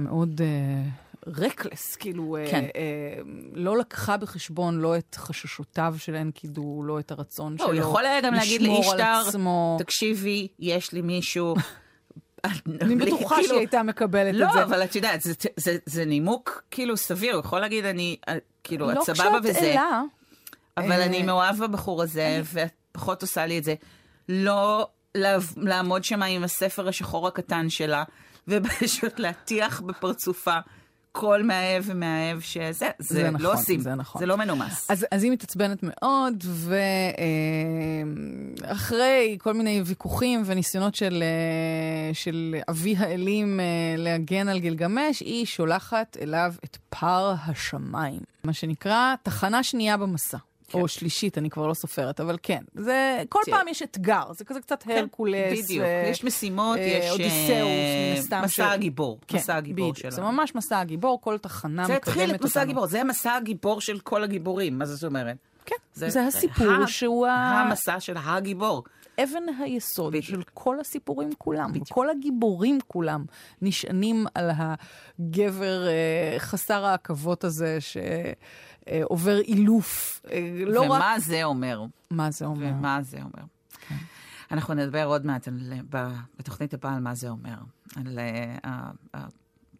מאוד 0.00 0.40
רקלס, 1.26 1.96
כאילו, 1.96 2.36
אה, 2.36 2.50
כן. 2.50 2.64
אה, 2.76 3.22
לא 3.54 3.78
לקחה 3.78 4.16
בחשבון 4.16 4.78
לא 4.78 4.96
את 4.98 5.14
חששותיו 5.18 5.94
של 5.98 6.14
אנקידו, 6.14 6.82
לא 6.86 6.98
את 6.98 7.10
הרצון 7.10 7.52
לא, 7.52 7.58
שלו 7.58 7.66
הוא 7.66 7.74
יכול 7.74 8.04
היה 8.06 8.20
גם 8.20 8.34
להגיד 8.34 8.60
לשמור 8.62 8.76
על 8.92 8.98
לאישטר, 8.98 9.28
עצמו. 9.28 9.76
תקשיבי, 9.78 10.48
יש 10.58 10.92
לי 10.92 11.02
מישהו... 11.02 11.54
אני 12.80 12.96
בטוחה 12.96 13.34
כאילו- 13.34 13.48
שהיא 13.48 13.58
הייתה 13.58 13.82
מקבלת 13.82 14.34
את 14.34 14.40
לא, 14.40 14.52
זה. 14.52 14.62
אבל 14.62 14.84
את 14.84 14.96
יודעת, 14.96 15.20
זה- 15.22 15.32
זה- 15.56 15.76
זה 15.86 16.04
נימוק 16.04 16.62
כאילו 16.70 16.96
סביר, 16.96 17.32
הוא 17.34 17.40
יכול 17.40 17.60
להגיד, 17.60 17.84
אני, 17.84 18.16
אה, 18.28 18.34
כאילו, 18.64 18.90
את 18.90 18.96
לא 18.96 19.02
סבבה 19.04 19.14
כשאת 19.40 19.42
בזה, 19.42 19.58
אלה, 19.72 20.02
אבל 20.76 20.92
אה, 20.92 21.04
אני 21.06 21.22
מאוהב 21.22 21.58
בבחור 21.64 22.02
הזה, 22.02 22.40
ואת 22.44 22.72
פחות 22.92 23.22
עושה 23.22 23.46
לי 23.46 23.58
את 23.58 23.64
זה. 23.64 23.74
לא 24.28 24.88
לעמוד 25.56 26.04
שם 26.04 26.22
עם 26.22 26.44
הספר 26.44 26.88
השחור 26.88 27.28
הקטן 27.28 27.70
שלה, 27.70 28.04
ופשוט 28.48 29.18
להטיח 29.18 29.80
בפרצופה 29.80 30.58
כל 31.12 31.42
מאהב 31.42 31.84
ומאהב 31.86 32.40
שזה, 32.40 32.70
זה 32.98 33.14
זה 33.14 33.30
נכון, 33.30 33.40
לא 33.40 33.52
עושים, 33.54 33.80
זה 33.80 33.94
נכון. 33.94 34.20
זה 34.20 34.26
לא 34.26 34.36
מנומס. 34.36 34.90
אז, 34.90 35.06
אז 35.10 35.24
היא 35.24 35.32
מתעצבנת 35.32 35.78
מאוד, 35.82 36.44
ואחרי 38.60 39.36
כל 39.40 39.54
מיני 39.54 39.82
ויכוחים 39.84 40.42
וניסיונות 40.46 40.94
של, 40.94 41.22
אה, 41.22 42.14
של 42.14 42.56
אבי 42.70 42.96
האלים 42.98 43.60
אה, 43.60 43.64
להגן 43.98 44.48
על 44.48 44.58
גילגמש, 44.58 45.20
היא 45.20 45.46
שולחת 45.46 46.16
אליו 46.20 46.54
את 46.64 46.76
פר 46.88 47.34
השמיים, 47.46 48.20
מה 48.44 48.52
שנקרא 48.52 49.14
תחנה 49.22 49.62
שנייה 49.62 49.96
במסע. 49.96 50.38
כן. 50.72 50.80
או 50.80 50.88
שלישית, 50.88 51.38
אני 51.38 51.50
כבר 51.50 51.66
לא 51.66 51.74
סופרת, 51.74 52.20
אבל 52.20 52.36
כן. 52.42 52.62
זה, 52.74 53.22
כל 53.28 53.38
תראה. 53.44 53.58
פעם 53.58 53.68
יש 53.68 53.82
אתגר, 53.82 54.22
זה 54.32 54.44
כזה 54.44 54.60
קצת 54.60 54.84
הרקולס. 54.86 55.64
בדיוק, 55.64 55.84
ו- 55.86 56.08
יש 56.10 56.24
משימות, 56.24 56.78
אה, 56.78 56.82
יש... 56.82 57.10
אודיסאוס, 57.10 57.50
אה, 57.50 58.12
מן 58.14 58.18
הסתם, 58.18 58.40
מסע 58.44 58.48
של- 58.54 58.62
הגיבור, 58.62 59.18
כן, 59.28 59.36
מסע 59.36 59.56
הגיבור 59.56 59.84
בדיוק. 59.92 59.96
שלנו. 59.98 60.12
זה 60.14 60.22
ממש 60.22 60.54
מסע 60.54 60.78
הגיבור, 60.80 61.20
כל 61.20 61.38
תחנה 61.38 61.86
זה 61.86 61.92
מקדמת 61.94 62.08
אותנו. 62.08 62.22
התחיל 62.22 62.34
את 62.36 62.44
מסע 62.44 62.60
הגיבור, 62.60 62.86
זה 62.86 63.00
המסע 63.00 63.32
הגיבור 63.34 63.80
של 63.80 63.98
כל 64.00 64.24
הגיבורים, 64.24 64.78
מה 64.78 64.84
זאת 64.86 65.04
אומרת? 65.04 65.36
כן, 65.66 65.76
זה- 65.94 66.10
זה, 66.10 66.26
הסיפור 66.26 66.66
ה- 66.82 66.86
שהוא 66.86 67.26
ה... 67.26 67.30
המסע 67.32 68.00
של 68.00 68.14
הגיבור. 68.24 68.82
אבן 69.22 69.42
היסוד 69.60 70.08
בדיוק. 70.12 70.24
של 70.24 70.42
כל 70.54 70.80
הסיפורים 70.80 71.30
כולם, 71.38 71.70
בדיוק. 71.70 71.88
כל 71.88 72.10
הגיבורים 72.10 72.78
כולם 72.86 73.24
נשענים 73.62 74.26
על 74.34 74.50
הגבר 75.18 75.86
אה, 75.86 76.34
חסר 76.38 76.84
העכבות 76.84 77.44
הזה 77.44 77.78
שעובר 78.90 79.40
אילוף. 79.40 80.20
אה, 80.30 80.64
לא 80.66 80.80
רק... 80.82 80.90
ומה 80.90 81.14
זה 81.18 81.44
אומר? 81.44 81.84
מה 82.10 82.30
זה 82.30 82.44
אומר? 82.44 82.66
ומה 82.78 82.98
זה 83.02 83.16
אומר? 83.22 83.44
אנחנו 84.50 84.74
נדבר 84.74 85.04
עוד 85.04 85.26
מעט 85.26 85.48
על, 85.48 85.58
ב- 85.90 86.12
בתוכנית 86.38 86.74
הבאה 86.74 86.94
על 86.94 87.00
מה 87.00 87.14
זה 87.14 87.28
אומר, 87.28 87.54
על 87.96 88.18
אה, 88.64 89.26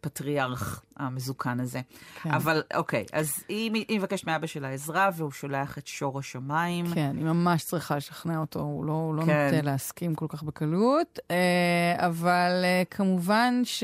הפטריארך 0.05 0.83
המזוקן 0.97 1.59
הזה. 1.59 1.81
כן. 2.21 2.31
אבל 2.31 2.63
אוקיי, 2.75 3.05
אז 3.13 3.33
היא, 3.49 3.71
היא 3.87 3.99
מבקשת 3.99 4.27
מאבא 4.27 4.47
שלה 4.47 4.69
עזרה, 4.69 5.09
והוא 5.15 5.31
שולח 5.31 5.77
את 5.77 5.87
שור 5.87 6.19
השמיים. 6.19 6.85
כן, 6.93 7.15
היא 7.17 7.25
ממש 7.25 7.63
צריכה 7.63 7.95
לשכנע 7.95 8.37
אותו, 8.37 8.59
הוא 8.59 8.85
לא, 8.85 8.93
הוא 8.93 9.15
לא 9.15 9.25
כן. 9.25 9.45
נוטה 9.45 9.61
להסכים 9.61 10.15
כל 10.15 10.25
כך 10.29 10.43
בקלות, 10.43 11.19
אה, 11.31 12.07
אבל 12.07 12.61
אה, 12.63 12.83
כמובן 12.89 13.61
ש... 13.63 13.83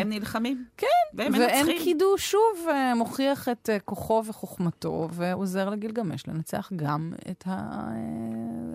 הם 0.00 0.08
נלחמים. 0.08 0.64
כן, 0.76 0.86
והם 1.14 1.32
ואין 1.32 1.66
מנצחים. 1.66 1.82
קידו 1.82 2.18
שוב 2.18 2.40
אה, 2.70 2.94
מוכיח 2.94 3.48
את 3.48 3.70
כוחו 3.84 4.22
וחוכמתו, 4.26 5.08
ועוזר 5.12 5.70
לגילגמש 5.70 6.28
לנצח 6.28 6.70
גם 6.76 7.12
את, 7.30 7.44
ה... 7.46 7.88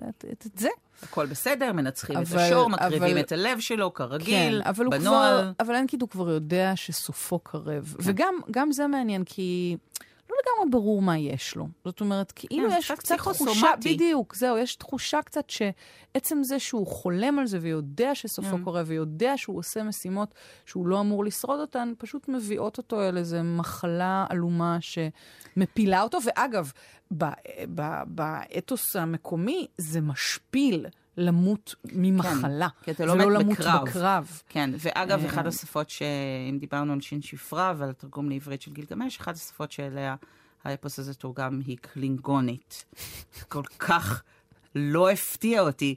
את, 0.08 0.24
את, 0.32 0.46
את 0.46 0.58
זה. 0.58 0.68
הכל 1.02 1.26
בסדר, 1.26 1.72
מנצחים 1.72 2.22
את 2.22 2.26
אבל- 2.26 2.38
השור, 2.40 2.70
מקריבים 2.70 3.02
אבל- 3.02 3.20
את 3.20 3.32
הלב 3.32 3.60
שלו, 3.60 3.94
כרגיל, 3.94 4.60
כן, 4.62 4.68
אבל 4.68 4.88
בנוהל. 4.88 5.40
כבר, 5.42 5.50
אבל 5.60 5.74
אנקיד 5.74 6.02
הוא 6.02 6.08
כבר 6.08 6.30
יודע 6.30 6.72
שסופו 6.76 7.38
קרב. 7.38 7.94
וגם 8.00 8.34
גם 8.50 8.72
זה 8.72 8.86
מעניין, 8.86 9.24
כי 9.24 9.76
לא 10.32 10.36
לגמרי 10.42 10.70
ברור 10.70 11.02
מה 11.02 11.18
יש 11.18 11.56
לו. 11.56 11.68
זאת 11.84 12.00
אומרת, 12.00 12.32
כאילו 12.32 12.70
כן, 12.70 12.76
יש 12.78 12.90
קצת 12.90 13.16
תחושה. 13.16 13.70
בדיוק, 13.84 14.34
זהו, 14.34 14.58
יש 14.58 14.76
תחושה 14.76 15.22
קצת 15.22 15.50
שעצם 15.50 16.42
זה 16.42 16.58
שהוא 16.58 16.86
חולם 16.86 17.38
על 17.38 17.46
זה 17.46 17.58
ויודע 17.60 18.14
שסופו 18.14 18.56
כן. 18.56 18.64
קרב, 18.64 18.86
ויודע 18.88 19.32
שהוא 19.36 19.58
עושה 19.58 19.82
משימות 19.82 20.34
שהוא 20.66 20.86
לא 20.86 21.00
אמור 21.00 21.24
לשרוד 21.24 21.60
אותן, 21.60 21.92
פשוט 21.98 22.28
מביאות 22.28 22.78
אותו 22.78 23.08
אל 23.08 23.18
איזו 23.18 23.36
מחלה 23.44 24.26
עלומה 24.28 24.78
שמפילה 24.80 26.02
אותו. 26.02 26.18
ואגב, 26.24 26.72
באתוס 28.06 28.96
המקומי 28.96 29.66
זה 29.78 30.00
משפיל. 30.00 30.86
למות 31.16 31.74
ממחלה, 31.92 32.68
כי 32.82 32.90
אתה 32.90 33.04
לא 33.04 33.14
מת 33.16 33.26
למות 33.26 33.58
בקרב. 33.58 33.88
בקרב. 33.88 34.42
כן, 34.48 34.70
ואגב, 34.78 35.20
אה, 35.20 35.26
אחת 35.26 35.46
השפות 35.46 35.90
שאם 35.90 36.58
דיברנו 36.58 36.92
על 36.92 37.00
שין 37.00 37.22
שפרה 37.22 37.74
ועל 37.76 37.90
התרגום 37.90 38.28
לעברית 38.28 38.62
של 38.62 38.72
גילגמש, 38.72 39.20
אחת 39.20 39.34
השפות 39.34 39.72
שאליה 39.72 40.14
האפוס 40.64 40.98
הזה 40.98 41.14
תורגם 41.14 41.60
היא 41.66 41.76
קלינגונית. 41.80 42.84
כל 43.48 43.62
כך 43.78 44.22
לא 44.74 45.10
הפתיע 45.10 45.60
אותי 45.60 45.94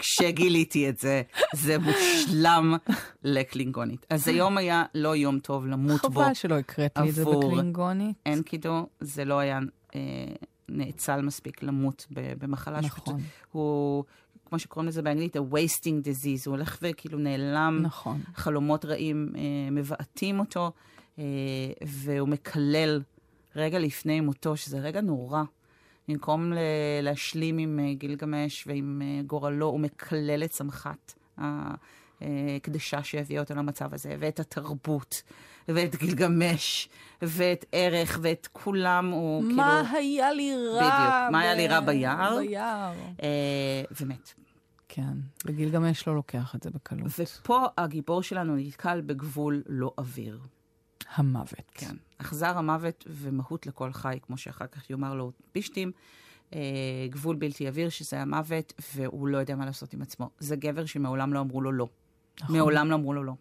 כשגיליתי 0.00 0.88
את 0.88 0.98
זה. 0.98 1.22
זה 1.54 1.76
מושלם 1.78 2.76
לקלינגונית. 3.22 4.06
אז 4.10 4.28
היום 4.28 4.58
היה 4.58 4.84
לא 4.94 5.16
יום 5.16 5.38
טוב 5.38 5.66
למות 5.66 6.02
בו. 6.02 6.20
חבל 6.20 6.34
שלא 6.34 6.54
הקראת 6.54 6.98
לי 6.98 7.08
את 7.08 7.14
זה 7.14 7.24
בקלינגונית. 7.24 8.16
אנקידו, 8.26 8.86
זה 9.00 9.24
לא 9.24 9.38
היה 9.38 9.60
אה, 9.94 10.00
נאצל 10.68 11.20
מספיק 11.20 11.62
למות 11.62 12.06
במחלה 12.10 12.80
נכון. 12.80 13.20
הוא, 13.52 14.04
כמו 14.46 14.58
שקוראים 14.58 14.88
לזה 14.88 15.02
באנגלית, 15.02 15.36
a 15.36 15.40
wasting 15.40 16.06
disease, 16.06 16.42
הוא 16.46 16.54
הולך 16.54 16.78
וכאילו 16.82 17.18
נעלם, 17.18 17.78
נכון. 17.82 18.20
חלומות 18.34 18.84
רעים 18.84 19.32
אה, 19.36 19.40
מבעטים 19.70 20.40
אותו, 20.40 20.72
אה, 21.18 21.24
והוא 21.86 22.28
מקלל 22.28 23.02
רגע 23.56 23.78
לפני 23.78 24.20
מותו, 24.20 24.56
שזה 24.56 24.78
רגע 24.78 25.00
נורא. 25.00 25.42
במקום 26.08 26.52
להשלים 27.02 27.58
עם 27.58 27.80
אה, 27.82 27.94
גילגמש 27.94 28.64
ועם 28.66 29.02
אה, 29.04 29.22
גורלו, 29.26 29.66
הוא 29.66 29.80
מקלל 29.80 30.44
את 30.44 30.50
צמחת 30.50 31.14
הקדשה 32.56 33.02
שהביאה 33.02 33.40
אותו 33.40 33.54
למצב 33.54 33.94
הזה, 33.94 34.16
ואת 34.18 34.40
התרבות, 34.40 35.22
ואת 35.68 35.96
גילגמש, 35.96 36.88
ואת 37.22 37.64
ערך, 37.72 38.18
ואת 38.22 38.48
כולם, 38.52 39.10
הוא 39.10 39.42
כאילו... 39.42 39.56
מה 39.56 39.90
היה 39.90 40.32
לי 40.32 40.54
רע? 40.56 40.78
בדיוק, 40.78 41.32
מה 41.32 41.40
היה 41.40 41.54
ב- 41.54 41.56
לי 41.56 41.68
רע 41.68 41.80
ביער? 41.80 42.38
ביער. 42.38 42.92
אה, 43.22 43.82
ומת. 44.00 44.34
כן, 44.88 45.12
וגילגמש 45.46 46.08
לא 46.08 46.14
לוקח 46.14 46.54
את 46.54 46.62
זה 46.62 46.70
בקלות. 46.70 47.06
ופה 47.18 47.66
הגיבור 47.78 48.22
שלנו 48.22 48.56
נתקל 48.56 49.00
בגבול 49.00 49.62
לא 49.66 49.92
אוויר. 49.98 50.40
המוות. 51.14 51.70
כן. 51.74 51.96
אכזר 52.18 52.58
המוות 52.58 53.04
ומהות 53.06 53.66
לכל 53.66 53.92
חי, 53.92 54.18
כמו 54.22 54.36
שאחר 54.38 54.66
כך 54.66 54.90
יאמר 54.90 55.14
לו 55.14 55.32
בישטים. 55.54 55.92
אה, 56.54 56.60
גבול 57.10 57.36
בלתי 57.36 57.68
עביר, 57.68 57.88
שזה 57.88 58.20
המוות, 58.20 58.72
והוא 58.94 59.28
לא 59.28 59.38
יודע 59.38 59.56
מה 59.56 59.66
לעשות 59.66 59.92
עם 59.92 60.02
עצמו. 60.02 60.30
זה 60.38 60.56
גבר 60.56 60.86
שמעולם 60.86 61.32
לא 61.32 61.40
אמרו 61.40 61.60
לו 61.60 61.72
לא. 61.72 61.88
נכון. 62.42 62.56
מעולם 62.56 62.90
לא 62.90 62.94
אמרו 62.94 63.12
לו 63.12 63.24
לא. 63.24 63.32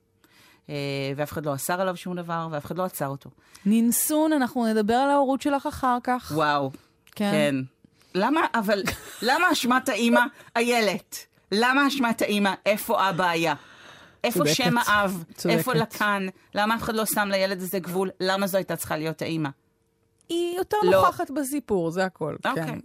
אה, 0.69 0.75
ואף 1.15 1.31
אחד 1.31 1.45
לא 1.45 1.55
אסר 1.55 1.81
עליו 1.81 1.97
שום 1.97 2.15
דבר, 2.15 2.47
ואף 2.51 2.65
אחד 2.65 2.77
לא 2.77 2.83
עצר 2.83 3.07
אותו. 3.07 3.29
נינסון, 3.65 4.33
אנחנו 4.33 4.67
נדבר 4.67 4.93
על 4.93 5.09
ההורות 5.09 5.41
שלך 5.41 5.65
אחר 5.65 5.97
כך. 6.03 6.31
וואו. 6.35 6.71
כן. 7.15 7.31
כן. 7.31 7.55
למה, 8.15 8.41
אבל, 8.53 8.83
למה 9.21 9.51
אשמת 9.51 9.89
האימא? 9.89 10.21
איילת. 10.55 11.25
למה 11.51 11.87
אשמת 11.87 12.21
האימא? 12.21 12.53
איפה 12.65 13.09
אבא 13.09 13.29
היה? 13.29 13.53
איפה 14.23 14.39
צודקת, 14.39 14.55
שם 14.55 14.77
האב? 14.77 15.23
צודקת. 15.35 15.57
איפה 15.57 15.73
לקן? 15.73 16.27
למה 16.55 16.75
אף 16.75 16.81
אחד 16.81 16.95
לא 16.95 17.05
שם 17.05 17.27
לילד 17.31 17.61
הזה 17.61 17.79
גבול? 17.79 18.09
למה 18.19 18.47
זו 18.47 18.57
הייתה 18.57 18.75
צריכה 18.75 18.97
להיות 18.97 19.21
האימא? 19.21 19.49
היא 20.29 20.57
יותר 20.57 20.77
לא. 20.83 20.91
נוכחת 20.91 21.31
בסיפור, 21.31 21.91
זה 21.91 22.05
הכל. 22.05 22.35
אוקיי. 22.45 22.65
כן. 22.65 22.79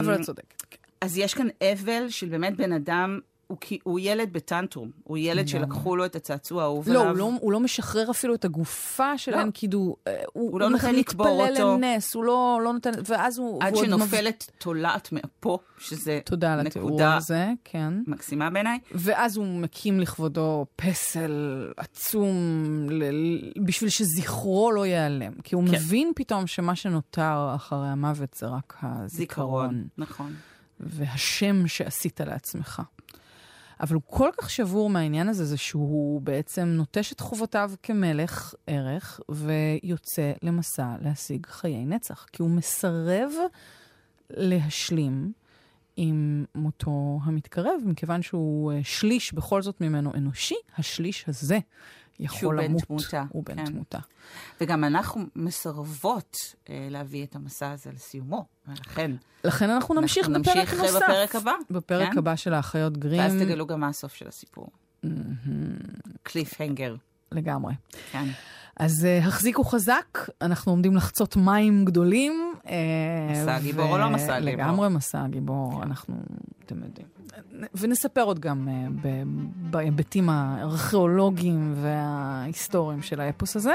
אבל 0.00 0.14
את 0.14 0.20
צודקת. 0.20 0.62
כן. 0.70 0.76
אז 1.00 1.18
יש 1.18 1.34
כאן 1.34 1.46
אבל 1.62 2.08
של 2.08 2.28
באמת 2.28 2.56
בן 2.56 2.72
אדם 2.72 3.20
הוא, 3.50 3.58
הוא 3.82 4.00
ילד 4.02 4.32
בטנטרום, 4.32 4.90
הוא 5.04 5.18
ילד 5.18 5.48
שלקחו 5.48 5.96
לו 5.96 6.04
את 6.04 6.16
הצעצוע 6.16 6.62
האהוב 6.62 6.88
לא, 6.88 7.00
עליו. 7.00 7.16
לא, 7.16 7.24
הוא 7.24 7.32
לא, 7.32 7.38
הוא 7.40 7.52
לא 7.52 7.60
משחרר 7.60 8.10
אפילו 8.10 8.34
את 8.34 8.44
הגופה 8.44 9.18
של 9.18 9.32
לא. 9.32 9.42
אנקידו. 9.42 9.78
הוא, 9.78 9.96
הוא, 10.32 10.50
הוא 10.52 10.60
לא 10.60 10.68
נותן 10.68 10.94
לקבור 10.94 11.26
אותו. 11.26 11.62
הוא 11.62 11.76
מתפלל 11.76 11.90
לנס, 11.94 12.14
הוא 12.14 12.24
לא, 12.24 12.60
לא 12.64 12.72
נותן, 12.72 12.90
ואז 13.04 13.38
הוא... 13.38 13.62
עד 13.62 13.76
שנופלת 13.76 14.44
מב... 14.48 14.60
תולעת 14.60 15.12
מאפו, 15.12 15.58
שזה 15.78 16.20
תודה 16.24 16.52
על 16.52 16.66
התיאור 16.66 17.02
הזה, 17.02 17.52
כן. 17.64 17.94
מקסימה 18.06 18.50
בעיניי. 18.50 18.78
ואז 18.92 19.36
הוא 19.36 19.46
מקים 19.46 20.00
לכבודו 20.00 20.66
פסל 20.76 21.66
עצום, 21.76 22.36
ל... 22.90 23.04
בשביל 23.64 23.90
שזכרו 23.90 24.72
לא 24.72 24.86
ייעלם. 24.86 25.32
כי 25.44 25.54
הוא 25.54 25.66
כן. 25.66 25.72
מבין 25.72 26.12
פתאום 26.16 26.46
שמה 26.46 26.76
שנותר 26.76 27.52
אחרי 27.54 27.88
המוות 27.88 28.34
זה 28.34 28.46
רק 28.46 28.76
הזיכרון. 28.82 29.06
זיכרון, 29.08 29.84
נכון. 29.98 30.34
והשם 30.80 31.66
שעשית 31.66 32.20
לעצמך. 32.20 32.82
אבל 33.80 33.94
הוא 33.94 34.02
כל 34.06 34.30
כך 34.38 34.50
שבור 34.50 34.90
מהעניין 34.90 35.28
הזה, 35.28 35.44
זה 35.44 35.56
שהוא 35.56 36.20
בעצם 36.20 36.68
נוטש 36.68 37.12
את 37.12 37.20
חובותיו 37.20 37.70
כמלך 37.82 38.54
ערך, 38.66 39.20
ויוצא 39.28 40.32
למסע 40.42 40.96
להשיג 41.00 41.46
חיי 41.46 41.84
נצח. 41.84 42.26
כי 42.32 42.42
הוא 42.42 42.50
מסרב 42.50 43.32
להשלים 44.30 45.32
עם 45.96 46.44
מותו 46.54 47.18
המתקרב, 47.24 47.80
מכיוון 47.86 48.22
שהוא 48.22 48.72
אה, 48.72 48.80
שליש 48.84 49.32
בכל 49.32 49.62
זאת 49.62 49.80
ממנו 49.80 50.12
אנושי, 50.14 50.54
השליש 50.78 51.24
הזה 51.28 51.58
יכול 52.20 52.62
למות. 52.62 52.80
שהוא 52.80 52.98
בן 52.98 53.02
תמותה. 53.02 53.24
הוא 53.28 53.44
בן 53.44 53.56
כן. 53.56 53.64
תמותה. 53.64 53.98
וגם 54.60 54.84
אנחנו 54.84 55.22
מסרבות 55.36 56.36
אה, 56.68 56.86
להביא 56.90 57.24
את 57.24 57.36
המסע 57.36 57.70
הזה 57.70 57.90
לסיומו, 57.94 58.44
ולכן... 58.68 59.10
לכן 59.44 59.70
אנחנו 59.70 59.94
נמשיך 59.94 60.28
אנחנו 60.28 60.42
בפרק 60.42 60.56
נמשיך 60.56 60.74
נוסף. 60.80 60.96
בפרק 60.96 61.34
הבא. 61.34 61.52
בפרק 61.70 62.12
כן? 62.12 62.18
הבא 62.18 62.36
של 62.36 62.54
האחיות 62.54 62.98
גרים. 62.98 63.20
ואז 63.20 63.32
תגלו 63.32 63.66
גם 63.66 63.80
מה 63.80 63.88
הסוף 63.88 64.14
של 64.14 64.28
הסיפור. 64.28 64.66
קליף 66.22 66.60
הנגר. 66.60 66.96
לגמרי. 67.32 67.74
כן. 68.12 68.24
אז 68.76 68.92
uh, 69.04 69.26
החזיקו 69.26 69.64
חזק, 69.64 70.18
אנחנו 70.42 70.72
עומדים 70.72 70.96
לחצות 70.96 71.36
מים 71.36 71.84
גדולים. 71.84 72.54
Uh, 72.56 72.68
מסע 73.32 73.54
הגיבור 73.54 73.90
ו... 73.90 73.92
או 73.92 73.98
לא 73.98 74.10
מסע 74.10 74.34
הגיבור? 74.34 74.64
לגמרי 74.64 74.88
מסע 74.88 75.24
הגיבור, 75.24 75.72
כן. 75.76 75.82
אנחנו, 75.82 76.14
אתם 76.66 76.82
יודעים. 76.82 77.06
ונספר 77.74 78.22
עוד 78.22 78.38
גם 78.38 78.68
uh, 78.68 79.04
בהיבטים 79.70 80.28
הארכיאולוגיים 80.28 81.74
וההיסטוריים 81.76 83.02
של 83.02 83.20
האפוס 83.20 83.56
הזה. 83.56 83.74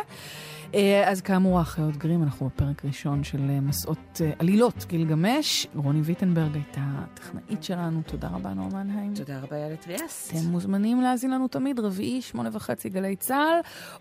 אה, 0.75 1.11
אז 1.11 1.21
כאמור, 1.21 1.59
האחיות 1.59 1.97
גרים, 1.97 2.23
אנחנו 2.23 2.45
בפרק 2.45 2.85
ראשון 2.85 3.23
של 3.23 3.49
אה, 3.49 3.59
מסעות 3.59 4.21
אה, 4.21 4.31
עלילות 4.39 4.85
גילגמש. 4.87 5.67
רוני 5.75 6.01
ויטנברג 6.01 6.53
הייתה 6.53 6.81
הטכנאית 6.81 7.63
שלנו. 7.63 8.01
תודה 8.05 8.27
רבה, 8.27 8.53
נורמן 8.53 8.89
היים. 8.89 9.13
תודה 9.13 9.39
רבה, 9.39 9.57
ילד 9.57 9.77
ריאסט. 9.87 10.31
אתם 10.31 10.51
מוזמנים 10.51 11.01
להאזין 11.01 11.31
לנו 11.31 11.47
תמיד, 11.47 11.79
רביעי, 11.79 12.21
שמונה 12.21 12.49
וחצי 12.53 12.89
גלי 12.89 13.15
צה"ל, 13.15 13.59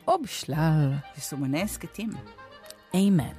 או 0.08 0.22
בשלל. 0.22 0.92
יישומני 1.16 1.62
הסכתים. 1.62 2.10
אמן. 2.94 3.34